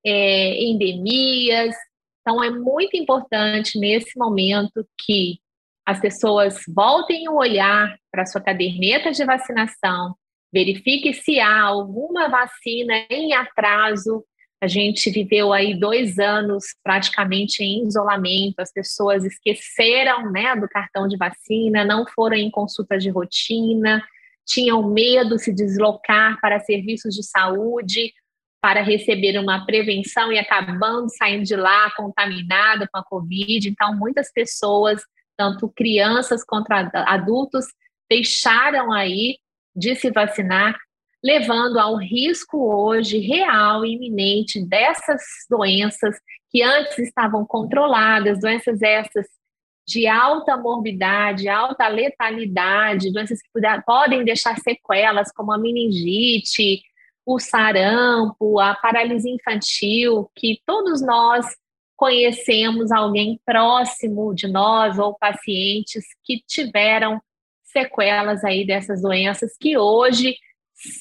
é, 0.04 0.62
endemias. 0.62 1.74
Então, 2.20 2.42
é 2.42 2.50
muito 2.50 2.96
importante 2.96 3.78
nesse 3.78 4.18
momento 4.18 4.86
que 4.98 5.38
as 5.86 6.00
pessoas 6.00 6.60
voltem 6.68 7.28
o 7.28 7.36
olhar 7.36 7.98
para 8.12 8.26
sua 8.26 8.42
caderneta 8.42 9.10
de 9.10 9.24
vacinação, 9.24 10.14
verifique 10.52 11.14
se 11.14 11.40
há 11.40 11.62
alguma 11.62 12.28
vacina 12.28 13.06
em 13.10 13.32
atraso. 13.32 14.24
A 14.60 14.66
gente 14.66 15.08
viveu 15.10 15.52
aí 15.52 15.78
dois 15.78 16.18
anos 16.18 16.64
praticamente 16.82 17.62
em 17.62 17.86
isolamento, 17.86 18.58
as 18.58 18.72
pessoas 18.72 19.24
esqueceram 19.24 20.32
né, 20.32 20.56
do 20.56 20.68
cartão 20.68 21.06
de 21.06 21.16
vacina, 21.16 21.84
não 21.84 22.04
foram 22.06 22.36
em 22.36 22.50
consulta 22.50 22.98
de 22.98 23.08
rotina, 23.08 24.02
tinham 24.44 24.88
medo 24.90 25.36
de 25.36 25.42
se 25.42 25.52
deslocar 25.52 26.40
para 26.40 26.58
serviços 26.58 27.14
de 27.14 27.22
saúde 27.22 28.12
para 28.60 28.82
receber 28.82 29.38
uma 29.38 29.64
prevenção 29.64 30.32
e 30.32 30.38
acabando 30.38 31.08
saindo 31.10 31.44
de 31.44 31.54
lá 31.54 31.90
contaminada 31.94 32.88
com 32.90 32.98
a 32.98 33.04
Covid. 33.04 33.68
Então, 33.68 33.94
muitas 33.96 34.32
pessoas, 34.32 35.00
tanto 35.36 35.68
crianças 35.68 36.42
quanto 36.44 36.72
adultos, 36.72 37.66
deixaram 38.10 38.92
aí 38.92 39.38
de 39.76 39.94
se 39.94 40.10
vacinar, 40.10 40.76
levando 41.28 41.78
ao 41.78 41.94
risco 41.96 42.56
hoje 42.74 43.18
real 43.18 43.84
e 43.84 43.92
iminente 43.92 44.64
dessas 44.66 45.20
doenças 45.50 46.16
que 46.50 46.62
antes 46.62 46.98
estavam 46.98 47.44
controladas, 47.44 48.40
doenças 48.40 48.80
essas 48.80 49.26
de 49.86 50.06
alta 50.06 50.56
morbidade, 50.56 51.46
alta 51.46 51.86
letalidade, 51.86 53.12
doenças 53.12 53.40
que 53.42 53.50
podem 53.84 54.24
deixar 54.24 54.56
sequelas, 54.58 55.30
como 55.30 55.52
a 55.52 55.58
meningite, 55.58 56.80
o 57.26 57.38
sarampo, 57.38 58.58
a 58.58 58.74
paralisia 58.74 59.34
infantil, 59.34 60.30
que 60.34 60.62
todos 60.64 61.02
nós 61.02 61.44
conhecemos 61.94 62.90
alguém 62.90 63.38
próximo 63.44 64.34
de 64.34 64.48
nós 64.48 64.98
ou 64.98 65.14
pacientes 65.18 66.04
que 66.24 66.42
tiveram 66.46 67.20
sequelas 67.64 68.44
aí 68.44 68.66
dessas 68.66 69.02
doenças 69.02 69.54
que 69.60 69.76
hoje 69.76 70.34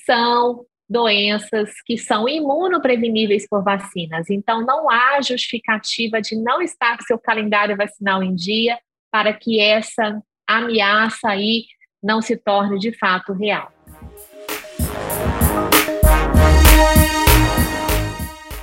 são 0.05 0.65
doenças 0.89 1.69
que 1.85 1.97
são 1.97 2.27
imunopreveníveis 2.27 3.47
por 3.47 3.63
vacinas. 3.63 4.29
Então, 4.29 4.65
não 4.65 4.89
há 4.89 5.21
justificativa 5.21 6.21
de 6.21 6.35
não 6.35 6.61
estar 6.61 6.97
seu 7.01 7.19
calendário 7.19 7.75
vacinal 7.75 8.23
em 8.23 8.33
dia 8.33 8.77
para 9.11 9.33
que 9.33 9.59
essa 9.59 10.21
ameaça 10.47 11.29
aí 11.29 11.65
não 12.01 12.21
se 12.21 12.37
torne 12.37 12.79
de 12.79 12.97
fato 12.97 13.33
real. 13.33 13.71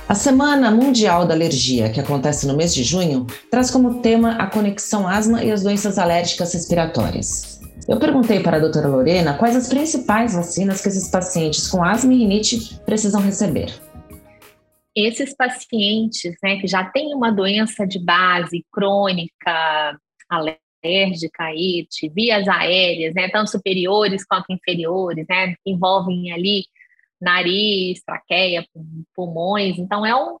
A 0.07 0.13
Semana 0.13 0.69
Mundial 0.69 1.25
da 1.25 1.33
Alergia, 1.33 1.89
que 1.89 1.99
acontece 1.99 2.47
no 2.47 2.55
mês 2.55 2.73
de 2.73 2.83
junho, 2.83 3.25
traz 3.49 3.71
como 3.71 4.01
tema 4.01 4.33
a 4.33 4.47
conexão 4.47 5.07
asma 5.07 5.43
e 5.43 5.51
as 5.51 5.63
doenças 5.63 5.97
alérgicas 5.97 6.53
respiratórias. 6.53 7.54
Eu 7.87 7.99
perguntei 7.99 8.39
para 8.39 8.57
a 8.57 8.59
doutora 8.59 8.87
Lorena 8.87 9.37
quais 9.37 9.55
as 9.55 9.69
principais 9.69 10.33
vacinas 10.33 10.81
que 10.81 10.87
esses 10.87 11.09
pacientes 11.09 11.67
com 11.67 11.83
asma 11.83 12.11
e 12.13 12.17
rinite 12.17 12.79
precisam 12.79 13.21
receber. 13.21 13.67
Esses 14.95 15.35
pacientes 15.35 16.35
né, 16.41 16.57
que 16.57 16.67
já 16.67 16.85
têm 16.85 17.13
uma 17.13 17.31
doença 17.31 17.85
de 17.85 17.99
base 17.99 18.65
crônica, 18.71 19.99
alérgica 20.27 21.51
de 21.53 22.09
vias 22.09 22.47
aéreas, 22.47 23.13
né, 23.13 23.29
tanto 23.29 23.51
superiores 23.51 24.25
quanto 24.25 24.51
inferiores, 24.51 25.25
né, 25.29 25.53
envolvem 25.65 26.31
ali 26.31 26.65
nariz, 27.21 28.01
traqueia, 28.03 28.65
pulmões. 29.15 29.77
Então, 29.77 30.05
é 30.05 30.15
um, 30.15 30.37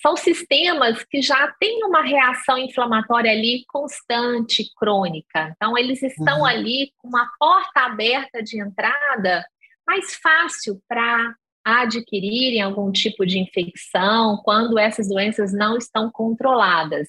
são 0.00 0.16
sistemas 0.16 1.04
que 1.04 1.22
já 1.22 1.52
têm 1.60 1.84
uma 1.84 2.02
reação 2.02 2.58
inflamatória 2.58 3.30
ali 3.30 3.64
constante, 3.68 4.70
crônica. 4.76 5.52
Então, 5.56 5.76
eles 5.78 6.02
estão 6.02 6.40
uhum. 6.40 6.46
ali 6.46 6.92
com 6.98 7.08
uma 7.08 7.30
porta 7.38 7.80
aberta 7.80 8.42
de 8.42 8.60
entrada 8.60 9.44
mais 9.86 10.14
fácil 10.14 10.80
para 10.88 11.34
adquirirem 11.64 12.60
algum 12.60 12.92
tipo 12.92 13.24
de 13.24 13.38
infecção 13.38 14.40
quando 14.44 14.78
essas 14.78 15.08
doenças 15.08 15.52
não 15.52 15.78
estão 15.78 16.10
controladas. 16.10 17.08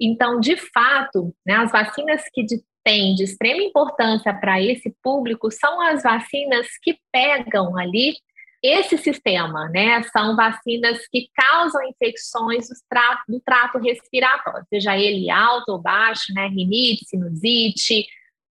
Então, 0.00 0.38
de 0.38 0.56
fato, 0.56 1.34
né, 1.46 1.54
as 1.54 1.72
vacinas 1.72 2.22
que 2.32 2.44
têm 2.84 3.14
de 3.14 3.24
extrema 3.24 3.62
importância 3.62 4.32
para 4.32 4.62
esse 4.62 4.94
público 5.02 5.50
são 5.50 5.80
as 5.80 6.02
vacinas 6.02 6.66
que 6.82 6.98
pegam 7.12 7.76
ali 7.76 8.14
esse 8.62 8.98
sistema, 8.98 9.68
né, 9.68 10.02
são 10.04 10.34
vacinas 10.34 10.98
que 11.08 11.28
causam 11.34 11.82
infecções 11.84 12.68
do 12.68 12.74
trato, 12.88 13.22
do 13.28 13.40
trato 13.40 13.78
respiratório, 13.78 14.66
seja 14.68 14.98
ele 14.98 15.30
alto 15.30 15.72
ou 15.72 15.78
baixo, 15.78 16.32
né, 16.34 16.48
rinite, 16.48 17.04
sinusite, 17.06 18.06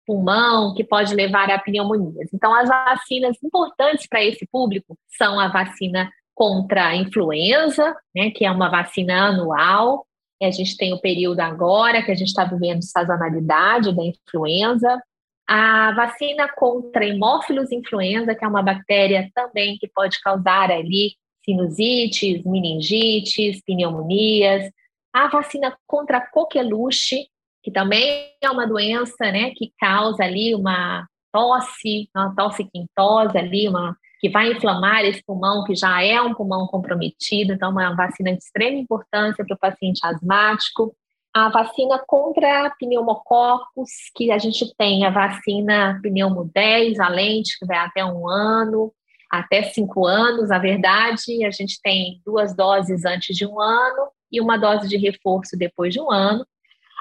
pulmão, 0.05 0.73
que 0.73 0.85
pode 0.85 1.13
levar 1.13 1.51
a 1.51 1.59
pneumonias. 1.59 2.29
Então, 2.33 2.53
as 2.55 2.69
vacinas 2.69 3.35
importantes 3.43 4.07
para 4.07 4.23
esse 4.23 4.47
público 4.47 4.97
são 5.17 5.37
a 5.37 5.49
vacina 5.49 6.09
contra 6.33 6.87
a 6.87 6.95
influenza, 6.95 7.95
né, 8.15 8.31
que 8.31 8.45
é 8.45 8.51
uma 8.51 8.69
vacina 8.69 9.27
anual. 9.27 10.07
E 10.39 10.45
a 10.45 10.51
gente 10.51 10.77
tem 10.77 10.93
o 10.93 11.01
período 11.01 11.39
agora 11.41 12.01
que 12.03 12.11
a 12.11 12.15
gente 12.15 12.29
está 12.29 12.45
vivendo 12.45 12.83
sazonalidade 12.83 13.93
da 13.93 14.03
influenza, 14.03 15.01
a 15.47 15.93
vacina 15.93 16.49
contra 16.53 17.05
hemófilos 17.05 17.71
influenza, 17.71 18.35
que 18.35 18.43
é 18.43 18.47
uma 18.47 18.61
bactéria 18.61 19.31
também 19.33 19.77
que 19.77 19.87
pode 19.87 20.19
causar 20.19 20.69
ali 20.69 21.15
sinusites, 21.45 22.43
meningites, 22.43 23.61
pneumonias. 23.65 24.69
A 25.13 25.29
vacina 25.29 25.75
contra 25.87 26.19
coqueluche, 26.19 27.27
que 27.63 27.71
também 27.71 28.29
é 28.41 28.51
uma 28.51 28.67
doença, 28.67 29.31
né, 29.31 29.51
que 29.55 29.71
causa 29.79 30.23
ali 30.23 30.53
uma 30.53 31.07
tosse, 31.31 32.09
uma 32.13 32.35
tosse 32.35 32.65
quintosa 32.65 33.39
ali, 33.39 33.69
uma 33.69 33.95
que 34.19 34.29
vai 34.29 34.51
inflamar 34.51 35.05
esse 35.05 35.23
pulmão, 35.23 35.63
que 35.63 35.75
já 35.75 36.03
é 36.03 36.19
um 36.19 36.33
pulmão 36.33 36.65
comprometido, 36.65 37.53
então 37.53 37.69
é 37.79 37.87
uma 37.87 37.95
vacina 37.95 38.31
de 38.31 38.39
extrema 38.39 38.77
importância 38.77 39.45
para 39.45 39.55
o 39.55 39.59
paciente 39.59 39.99
asmático 40.03 40.93
a 41.33 41.49
vacina 41.49 42.01
contra 42.07 42.69
pneumococos, 42.79 43.89
que 44.15 44.31
a 44.31 44.37
gente 44.37 44.73
tem 44.75 45.05
a 45.05 45.09
vacina 45.09 45.99
pneumo 46.01 46.49
10, 46.53 46.99
a 46.99 47.09
lente, 47.09 47.57
que 47.59 47.65
vai 47.65 47.77
até 47.77 48.03
um 48.03 48.27
ano, 48.27 48.91
até 49.29 49.63
cinco 49.63 50.05
anos, 50.05 50.49
na 50.49 50.57
verdade, 50.57 51.45
a 51.45 51.51
gente 51.51 51.79
tem 51.81 52.21
duas 52.25 52.55
doses 52.55 53.05
antes 53.05 53.35
de 53.35 53.45
um 53.45 53.59
ano 53.59 54.09
e 54.31 54.39
uma 54.39 54.57
dose 54.57 54.87
de 54.87 54.97
reforço 54.97 55.57
depois 55.57 55.93
de 55.93 55.99
um 55.99 56.11
ano. 56.11 56.45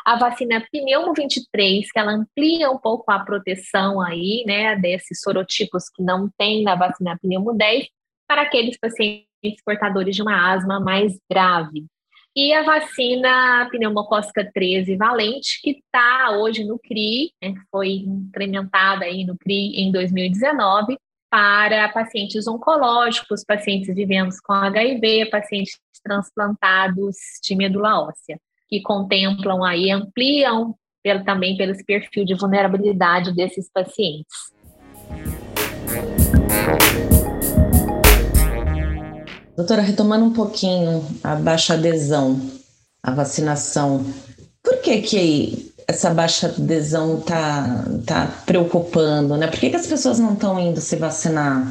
A 0.04 0.16
vacina 0.16 0.64
pneumo 0.70 1.12
23, 1.14 1.90
que 1.90 1.98
ela 1.98 2.12
amplia 2.12 2.70
um 2.70 2.78
pouco 2.78 3.10
a 3.10 3.18
proteção 3.18 4.00
aí, 4.00 4.44
né, 4.46 4.76
desses 4.76 5.20
sorotipos 5.20 5.88
que 5.88 6.02
não 6.02 6.28
tem 6.36 6.62
na 6.62 6.74
vacina 6.74 7.18
pneumo 7.20 7.52
10, 7.52 7.88
para 8.28 8.42
aqueles 8.42 8.78
pacientes 8.78 9.62
portadores 9.64 10.14
de 10.14 10.22
uma 10.22 10.52
asma 10.52 10.78
mais 10.80 11.18
grave. 11.30 11.86
E 12.36 12.52
a 12.52 12.62
vacina 12.62 13.66
pneumocócica 13.70 14.50
13 14.52 14.94
valente, 14.94 15.58
que 15.62 15.70
está 15.70 16.36
hoje 16.36 16.64
no 16.64 16.78
CRI, 16.78 17.32
né, 17.42 17.54
foi 17.70 18.04
implementada 18.06 19.06
aí 19.06 19.24
no 19.24 19.38
CRI 19.38 19.80
em 19.80 19.90
2019, 19.90 20.98
para 21.30 21.88
pacientes 21.88 22.46
oncológicos, 22.46 23.42
pacientes 23.42 23.94
vivendo 23.94 24.34
com 24.44 24.52
HIV, 24.52 25.30
pacientes 25.30 25.78
transplantados 26.04 27.16
de 27.42 27.56
medula 27.56 28.00
óssea, 28.00 28.38
que 28.68 28.82
contemplam 28.82 29.64
aí, 29.64 29.90
ampliam 29.90 30.74
pelo, 31.02 31.24
também 31.24 31.56
pelo 31.56 31.72
perfil 31.86 32.26
de 32.26 32.34
vulnerabilidade 32.34 33.34
desses 33.34 33.70
pacientes. 33.72 34.54
Doutora, 39.56 39.80
retomando 39.80 40.26
um 40.26 40.32
pouquinho 40.34 41.02
a 41.24 41.34
baixa 41.34 41.72
adesão 41.72 42.38
à 43.02 43.12
vacinação, 43.14 44.04
por 44.62 44.82
que 44.82 45.00
que 45.00 45.72
essa 45.88 46.12
baixa 46.12 46.48
adesão 46.48 47.20
está 47.20 47.84
tá 48.06 48.26
preocupando, 48.44 49.34
né? 49.36 49.46
Por 49.46 49.58
que, 49.58 49.70
que 49.70 49.76
as 49.76 49.86
pessoas 49.86 50.18
não 50.18 50.34
estão 50.34 50.60
indo 50.60 50.78
se 50.80 50.96
vacinar? 50.96 51.64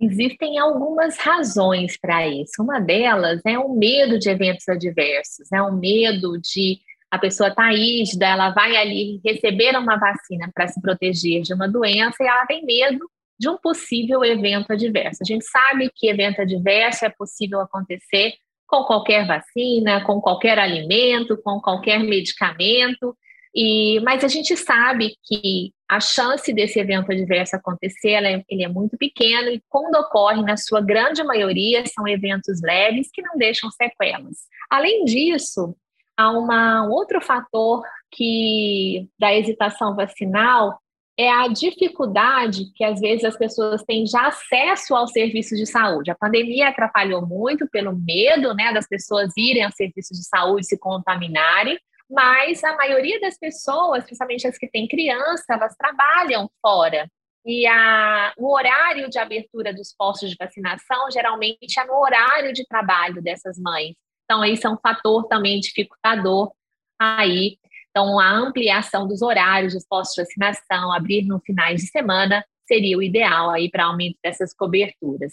Existem 0.00 0.58
algumas 0.58 1.16
razões 1.16 1.96
para 1.96 2.26
isso. 2.26 2.60
Uma 2.60 2.80
delas 2.80 3.40
é 3.46 3.56
o 3.58 3.72
medo 3.74 4.18
de 4.18 4.28
eventos 4.28 4.68
adversos, 4.68 5.52
é 5.52 5.62
o 5.62 5.72
medo 5.72 6.36
de 6.40 6.80
a 7.12 7.18
pessoa 7.18 7.48
estar 7.48 7.68
tá 7.68 7.70
rígida, 7.70 8.26
ela 8.26 8.50
vai 8.50 8.76
ali 8.76 9.20
receber 9.24 9.78
uma 9.78 9.96
vacina 9.96 10.50
para 10.52 10.66
se 10.66 10.80
proteger 10.80 11.42
de 11.42 11.54
uma 11.54 11.68
doença 11.68 12.16
e 12.20 12.26
ela 12.26 12.44
tem 12.44 12.64
medo 12.64 13.08
de 13.38 13.48
um 13.48 13.56
possível 13.58 14.24
evento 14.24 14.72
adverso. 14.72 15.22
A 15.22 15.26
gente 15.26 15.44
sabe 15.44 15.90
que 15.94 16.08
evento 16.08 16.40
adverso 16.40 17.04
é 17.04 17.10
possível 17.10 17.60
acontecer 17.60 18.34
com 18.66 18.84
qualquer 18.84 19.26
vacina, 19.26 20.04
com 20.04 20.20
qualquer 20.20 20.58
alimento, 20.58 21.40
com 21.42 21.60
qualquer 21.60 22.00
medicamento. 22.00 23.16
E, 23.54 24.00
mas 24.00 24.24
a 24.24 24.28
gente 24.28 24.56
sabe 24.56 25.14
que 25.22 25.72
a 25.88 26.00
chance 26.00 26.52
desse 26.52 26.80
evento 26.80 27.12
adverso 27.12 27.54
acontecer 27.54 28.24
é, 28.24 28.42
ele 28.48 28.64
é 28.64 28.68
muito 28.68 28.96
pequeno 28.96 29.48
e 29.48 29.62
quando 29.68 29.94
ocorre, 29.94 30.42
na 30.42 30.56
sua 30.56 30.80
grande 30.80 31.22
maioria, 31.22 31.84
são 31.86 32.08
eventos 32.08 32.60
leves 32.62 33.10
que 33.12 33.22
não 33.22 33.36
deixam 33.36 33.70
sequelas. 33.70 34.38
Além 34.68 35.04
disso, 35.04 35.76
há 36.16 36.30
uma, 36.30 36.86
um 36.86 36.90
outro 36.90 37.20
fator 37.20 37.82
que 38.10 39.08
da 39.18 39.34
hesitação 39.34 39.94
vacinal 39.94 40.80
é 41.16 41.30
a 41.30 41.46
dificuldade 41.48 42.72
que 42.74 42.82
às 42.82 43.00
vezes 43.00 43.24
as 43.24 43.36
pessoas 43.36 43.82
têm 43.84 44.04
já 44.06 44.28
acesso 44.28 44.96
ao 44.96 45.06
serviço 45.06 45.54
de 45.54 45.64
saúde. 45.64 46.10
A 46.10 46.16
pandemia 46.16 46.68
atrapalhou 46.68 47.24
muito 47.24 47.68
pelo 47.68 47.94
medo 47.94 48.52
né, 48.54 48.72
das 48.72 48.88
pessoas 48.88 49.32
irem 49.36 49.64
ao 49.64 49.72
serviço 49.72 50.12
de 50.12 50.24
saúde 50.24 50.66
se 50.66 50.78
contaminarem, 50.78 51.78
mas 52.10 52.62
a 52.64 52.76
maioria 52.76 53.20
das 53.20 53.38
pessoas, 53.38 54.04
principalmente 54.04 54.46
as 54.46 54.58
que 54.58 54.68
têm 54.68 54.88
criança, 54.88 55.44
elas 55.50 55.76
trabalham 55.76 56.50
fora. 56.60 57.08
E 57.46 57.66
a, 57.66 58.32
o 58.36 58.52
horário 58.52 59.08
de 59.08 59.18
abertura 59.18 59.72
dos 59.72 59.94
postos 59.96 60.30
de 60.30 60.36
vacinação 60.38 61.10
geralmente 61.10 61.78
é 61.78 61.84
no 61.84 61.94
horário 61.94 62.52
de 62.52 62.66
trabalho 62.66 63.22
dessas 63.22 63.58
mães. 63.58 63.94
Então, 64.24 64.44
isso 64.44 64.66
é 64.66 64.70
um 64.70 64.78
fator 64.78 65.26
também 65.28 65.60
dificultador 65.60 66.50
aí. 66.98 67.58
Então, 67.96 68.18
a 68.18 68.28
ampliação 68.28 69.06
dos 69.06 69.22
horários 69.22 69.72
dos 69.72 69.86
postos 69.86 70.26
de 70.26 70.34
vacinação, 70.36 70.92
abrir 70.92 71.24
no 71.24 71.38
finais 71.38 71.80
de 71.80 71.86
semana, 71.86 72.44
seria 72.66 72.98
o 72.98 73.02
ideal 73.02 73.50
aí 73.50 73.70
para 73.70 73.84
aumento 73.84 74.18
dessas 74.20 74.52
coberturas. 74.52 75.32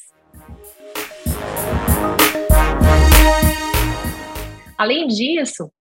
Além 4.77 5.07
disso, 5.07 5.71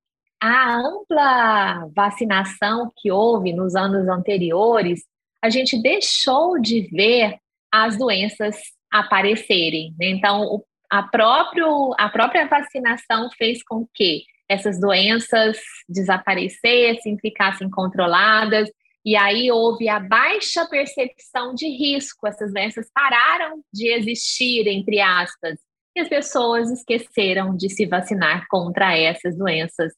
a 0.43 0.79
ampla 0.79 1.87
vacinação 1.95 2.91
que 2.97 3.13
houve 3.13 3.53
nos 3.53 3.77
anos 3.77 4.09
anteriores, 4.09 5.03
a 5.45 5.51
gente 5.51 5.79
deixou 5.83 6.59
de 6.59 6.89
ver 6.91 7.37
as 7.71 7.99
doenças 7.99 8.57
aparecerem. 8.91 9.95
Né? 10.01 10.07
Então, 10.13 10.63
a, 10.91 11.03
próprio, 11.03 11.95
a 11.99 12.09
própria 12.09 12.49
vacinação 12.49 13.29
fez 13.37 13.63
com 13.63 13.87
que 13.95 14.25
essas 14.51 14.81
doenças 14.81 15.57
desaparecessem, 15.89 17.17
ficassem 17.21 17.71
controladas, 17.71 18.69
e 19.05 19.17
aí 19.17 19.49
houve 19.49 19.89
a 19.89 20.01
baixa 20.01 20.67
percepção 20.67 21.55
de 21.55 21.69
risco, 21.69 22.27
essas 22.27 22.53
doenças 22.53 22.89
pararam 22.93 23.63
de 23.73 23.95
existir, 23.95 24.67
entre 24.67 25.01
aspas, 25.01 25.57
e 25.97 26.01
as 26.01 26.09
pessoas 26.09 26.69
esqueceram 26.69 27.57
de 27.57 27.71
se 27.71 27.87
vacinar 27.87 28.45
contra 28.51 28.99
essas 28.99 29.39
doenças 29.39 29.93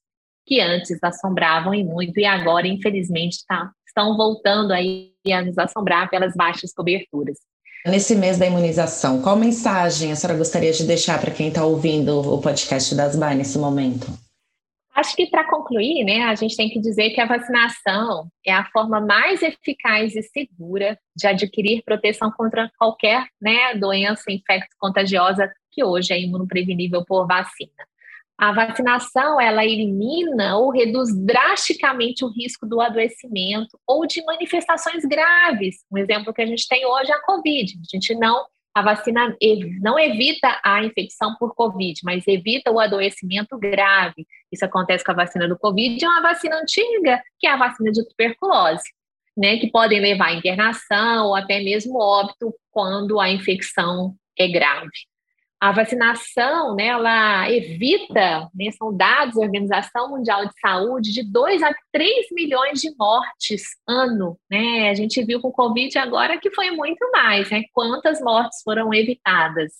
que 0.46 0.60
antes 0.60 0.98
assombravam 1.02 1.74
e 1.74 1.82
muito, 1.82 2.20
e 2.20 2.26
agora, 2.26 2.68
infelizmente, 2.68 3.38
tá, 3.48 3.70
estão 3.86 4.16
voltando 4.18 4.72
aí 4.72 5.14
a 5.32 5.40
nos 5.40 5.56
assombrar 5.56 6.10
pelas 6.10 6.34
baixas 6.34 6.74
coberturas. 6.74 7.38
Nesse 7.86 8.14
mês 8.14 8.36
da 8.36 8.46
imunização, 8.46 9.22
qual 9.22 9.34
mensagem 9.34 10.12
a 10.12 10.16
senhora 10.16 10.38
gostaria 10.38 10.72
de 10.72 10.84
deixar 10.84 11.18
para 11.18 11.30
quem 11.30 11.48
está 11.48 11.64
ouvindo 11.64 12.20
o 12.20 12.40
podcast 12.40 12.94
das 12.94 13.16
BAI 13.16 13.34
nesse 13.34 13.58
momento? 13.58 14.06
Acho 14.94 15.16
que 15.16 15.26
para 15.26 15.48
concluir, 15.48 16.04
né, 16.04 16.24
a 16.24 16.34
gente 16.34 16.54
tem 16.54 16.68
que 16.68 16.78
dizer 16.78 17.10
que 17.10 17.20
a 17.20 17.26
vacinação 17.26 18.28
é 18.46 18.52
a 18.52 18.66
forma 18.66 19.00
mais 19.00 19.42
eficaz 19.42 20.14
e 20.14 20.22
segura 20.22 20.98
de 21.16 21.26
adquirir 21.26 21.82
proteção 21.82 22.30
contra 22.30 22.70
qualquer 22.78 23.26
né, 23.40 23.74
doença 23.74 24.30
infecto 24.30 24.76
contagiosa 24.78 25.50
que 25.70 25.82
hoje 25.82 26.12
é 26.12 26.20
imunoprevenível 26.20 27.02
por 27.06 27.26
vacina. 27.26 27.72
A 28.36 28.52
vacinação, 28.52 29.40
ela 29.40 29.64
elimina 29.64 30.56
ou 30.58 30.70
reduz 30.70 31.14
drasticamente 31.24 32.24
o 32.24 32.28
risco 32.28 32.66
do 32.66 32.80
adoecimento 32.80 33.78
ou 33.86 34.06
de 34.06 34.22
manifestações 34.24 35.04
graves. 35.04 35.76
Um 35.90 35.96
exemplo 35.96 36.34
que 36.34 36.42
a 36.42 36.46
gente 36.46 36.66
tem 36.68 36.84
hoje 36.84 37.10
é 37.10 37.14
a 37.14 37.22
COVID. 37.22 37.78
A 37.78 37.96
gente 37.96 38.14
não 38.14 38.44
a 38.74 38.82
vacina 38.82 39.36
não 39.80 39.98
evita 39.98 40.60
a 40.64 40.82
infecção 40.82 41.36
por 41.38 41.54
Covid, 41.54 42.00
mas 42.04 42.26
evita 42.26 42.70
o 42.70 42.80
adoecimento 42.80 43.58
grave. 43.58 44.26
Isso 44.50 44.64
acontece 44.64 45.04
com 45.04 45.12
a 45.12 45.16
vacina 45.16 45.46
do 45.46 45.58
Covid, 45.58 46.02
é 46.02 46.08
uma 46.08 46.22
vacina 46.22 46.56
antiga, 46.56 47.22
que 47.38 47.46
é 47.46 47.50
a 47.50 47.56
vacina 47.56 47.90
de 47.90 48.06
tuberculose, 48.08 48.84
né, 49.36 49.58
que 49.58 49.70
podem 49.70 50.00
levar 50.00 50.28
à 50.28 50.34
internação 50.34 51.26
ou 51.26 51.36
até 51.36 51.60
mesmo 51.60 51.98
óbito 51.98 52.54
quando 52.70 53.20
a 53.20 53.30
infecção 53.30 54.14
é 54.38 54.48
grave 54.48 54.90
a 55.62 55.70
vacinação, 55.70 56.74
né, 56.74 56.88
ela 56.88 57.48
evita, 57.48 58.50
né, 58.52 58.72
são 58.72 58.92
dados 58.92 59.36
da 59.36 59.42
Organização 59.42 60.10
Mundial 60.10 60.44
de 60.44 60.58
Saúde, 60.60 61.12
de 61.12 61.22
2 61.22 61.62
a 61.62 61.72
3 61.92 62.26
milhões 62.32 62.80
de 62.80 62.92
mortes 62.98 63.62
ano. 63.88 64.36
Né? 64.50 64.90
A 64.90 64.94
gente 64.94 65.24
viu 65.24 65.40
com 65.40 65.50
o 65.50 65.52
Covid 65.52 65.96
agora 65.98 66.36
que 66.36 66.50
foi 66.50 66.72
muito 66.72 67.08
mais, 67.12 67.48
né? 67.48 67.62
Quantas 67.72 68.20
mortes 68.20 68.60
foram 68.64 68.92
evitadas. 68.92 69.72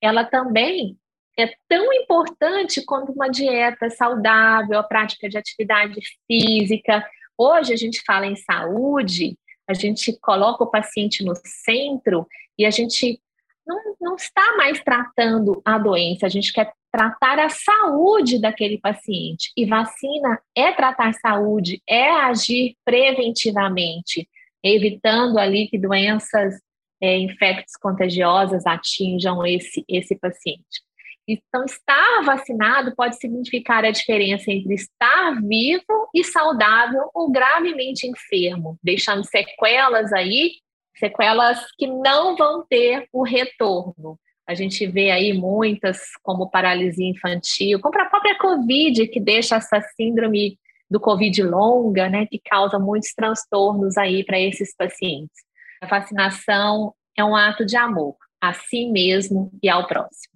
Ela 0.00 0.24
também 0.24 0.96
é 1.38 1.52
tão 1.68 1.92
importante 1.92 2.82
quanto 2.86 3.12
uma 3.12 3.28
dieta 3.28 3.90
saudável, 3.90 4.78
a 4.78 4.82
prática 4.82 5.28
de 5.28 5.36
atividade 5.36 6.00
física. 6.26 7.06
Hoje 7.36 7.74
a 7.74 7.76
gente 7.76 8.00
fala 8.06 8.24
em 8.24 8.34
saúde, 8.34 9.36
a 9.68 9.74
gente 9.74 10.18
coloca 10.20 10.64
o 10.64 10.70
paciente 10.70 11.22
no 11.22 11.34
centro 11.44 12.26
e 12.58 12.64
a 12.64 12.70
gente 12.70 13.20
não, 13.68 13.94
não 14.00 14.16
está 14.16 14.56
mais 14.56 14.80
tratando 14.82 15.60
a 15.62 15.78
doença, 15.78 16.24
a 16.24 16.28
gente 16.30 16.52
quer 16.52 16.72
tratar 16.90 17.38
a 17.38 17.50
saúde 17.50 18.40
daquele 18.40 18.78
paciente. 18.78 19.52
E 19.54 19.66
vacina 19.66 20.40
é 20.56 20.72
tratar 20.72 21.12
saúde, 21.14 21.82
é 21.86 22.10
agir 22.10 22.74
preventivamente, 22.84 24.26
evitando 24.64 25.38
ali 25.38 25.68
que 25.68 25.78
doenças 25.78 26.54
é, 27.00 27.18
infectos 27.18 27.76
contagiosas 27.76 28.66
atinjam 28.66 29.46
esse, 29.46 29.84
esse 29.86 30.16
paciente. 30.16 30.82
Então, 31.28 31.62
estar 31.66 32.22
vacinado 32.24 32.94
pode 32.96 33.18
significar 33.18 33.84
a 33.84 33.90
diferença 33.90 34.50
entre 34.50 34.72
estar 34.72 35.38
vivo 35.42 36.08
e 36.14 36.24
saudável 36.24 37.10
ou 37.14 37.30
gravemente 37.30 38.06
enfermo, 38.06 38.78
deixando 38.82 39.22
sequelas 39.26 40.10
aí 40.14 40.52
sequelas 40.98 41.60
que 41.78 41.86
não 41.86 42.36
vão 42.36 42.64
ter 42.68 43.06
o 43.12 43.22
retorno. 43.22 44.18
A 44.46 44.54
gente 44.54 44.86
vê 44.86 45.10
aí 45.10 45.32
muitas, 45.32 45.98
como 46.22 46.50
paralisia 46.50 47.08
infantil, 47.08 47.80
como 47.80 48.00
a 48.00 48.06
própria 48.06 48.38
Covid, 48.38 49.06
que 49.08 49.20
deixa 49.20 49.56
essa 49.56 49.80
síndrome 49.94 50.58
do 50.90 50.98
Covid 50.98 51.42
longa, 51.42 52.08
né, 52.08 52.26
que 52.26 52.38
causa 52.38 52.78
muitos 52.78 53.12
transtornos 53.14 53.98
aí 53.98 54.24
para 54.24 54.40
esses 54.40 54.74
pacientes. 54.74 55.36
A 55.82 55.86
vacinação 55.86 56.94
é 57.16 57.22
um 57.22 57.36
ato 57.36 57.66
de 57.66 57.76
amor 57.76 58.16
a 58.40 58.54
si 58.54 58.86
mesmo 58.90 59.50
e 59.62 59.68
ao 59.68 59.86
próximo. 59.86 60.32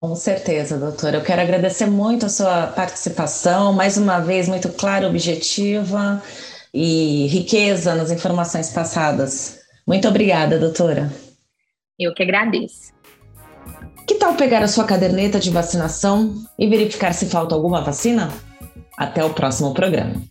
Com 0.00 0.14
certeza, 0.16 0.76
doutora. 0.76 1.18
Eu 1.18 1.24
quero 1.24 1.40
agradecer 1.40 1.86
muito 1.86 2.26
a 2.26 2.28
sua 2.28 2.66
participação, 2.66 3.72
mais 3.72 3.96
uma 3.96 4.18
vez 4.18 4.48
muito 4.48 4.68
clara, 4.70 5.06
objetiva 5.06 6.22
e 6.74 7.26
riqueza 7.28 7.94
nas 7.94 8.10
informações 8.10 8.70
passadas. 8.70 9.63
Muito 9.86 10.08
obrigada, 10.08 10.58
doutora. 10.58 11.12
Eu 11.98 12.14
que 12.14 12.22
agradeço. 12.22 12.92
Que 14.06 14.14
tal 14.14 14.34
pegar 14.34 14.62
a 14.62 14.68
sua 14.68 14.84
caderneta 14.84 15.38
de 15.38 15.50
vacinação 15.50 16.34
e 16.58 16.66
verificar 16.66 17.12
se 17.12 17.26
falta 17.26 17.54
alguma 17.54 17.82
vacina? 17.82 18.30
Até 18.98 19.24
o 19.24 19.32
próximo 19.32 19.72
programa. 19.72 20.22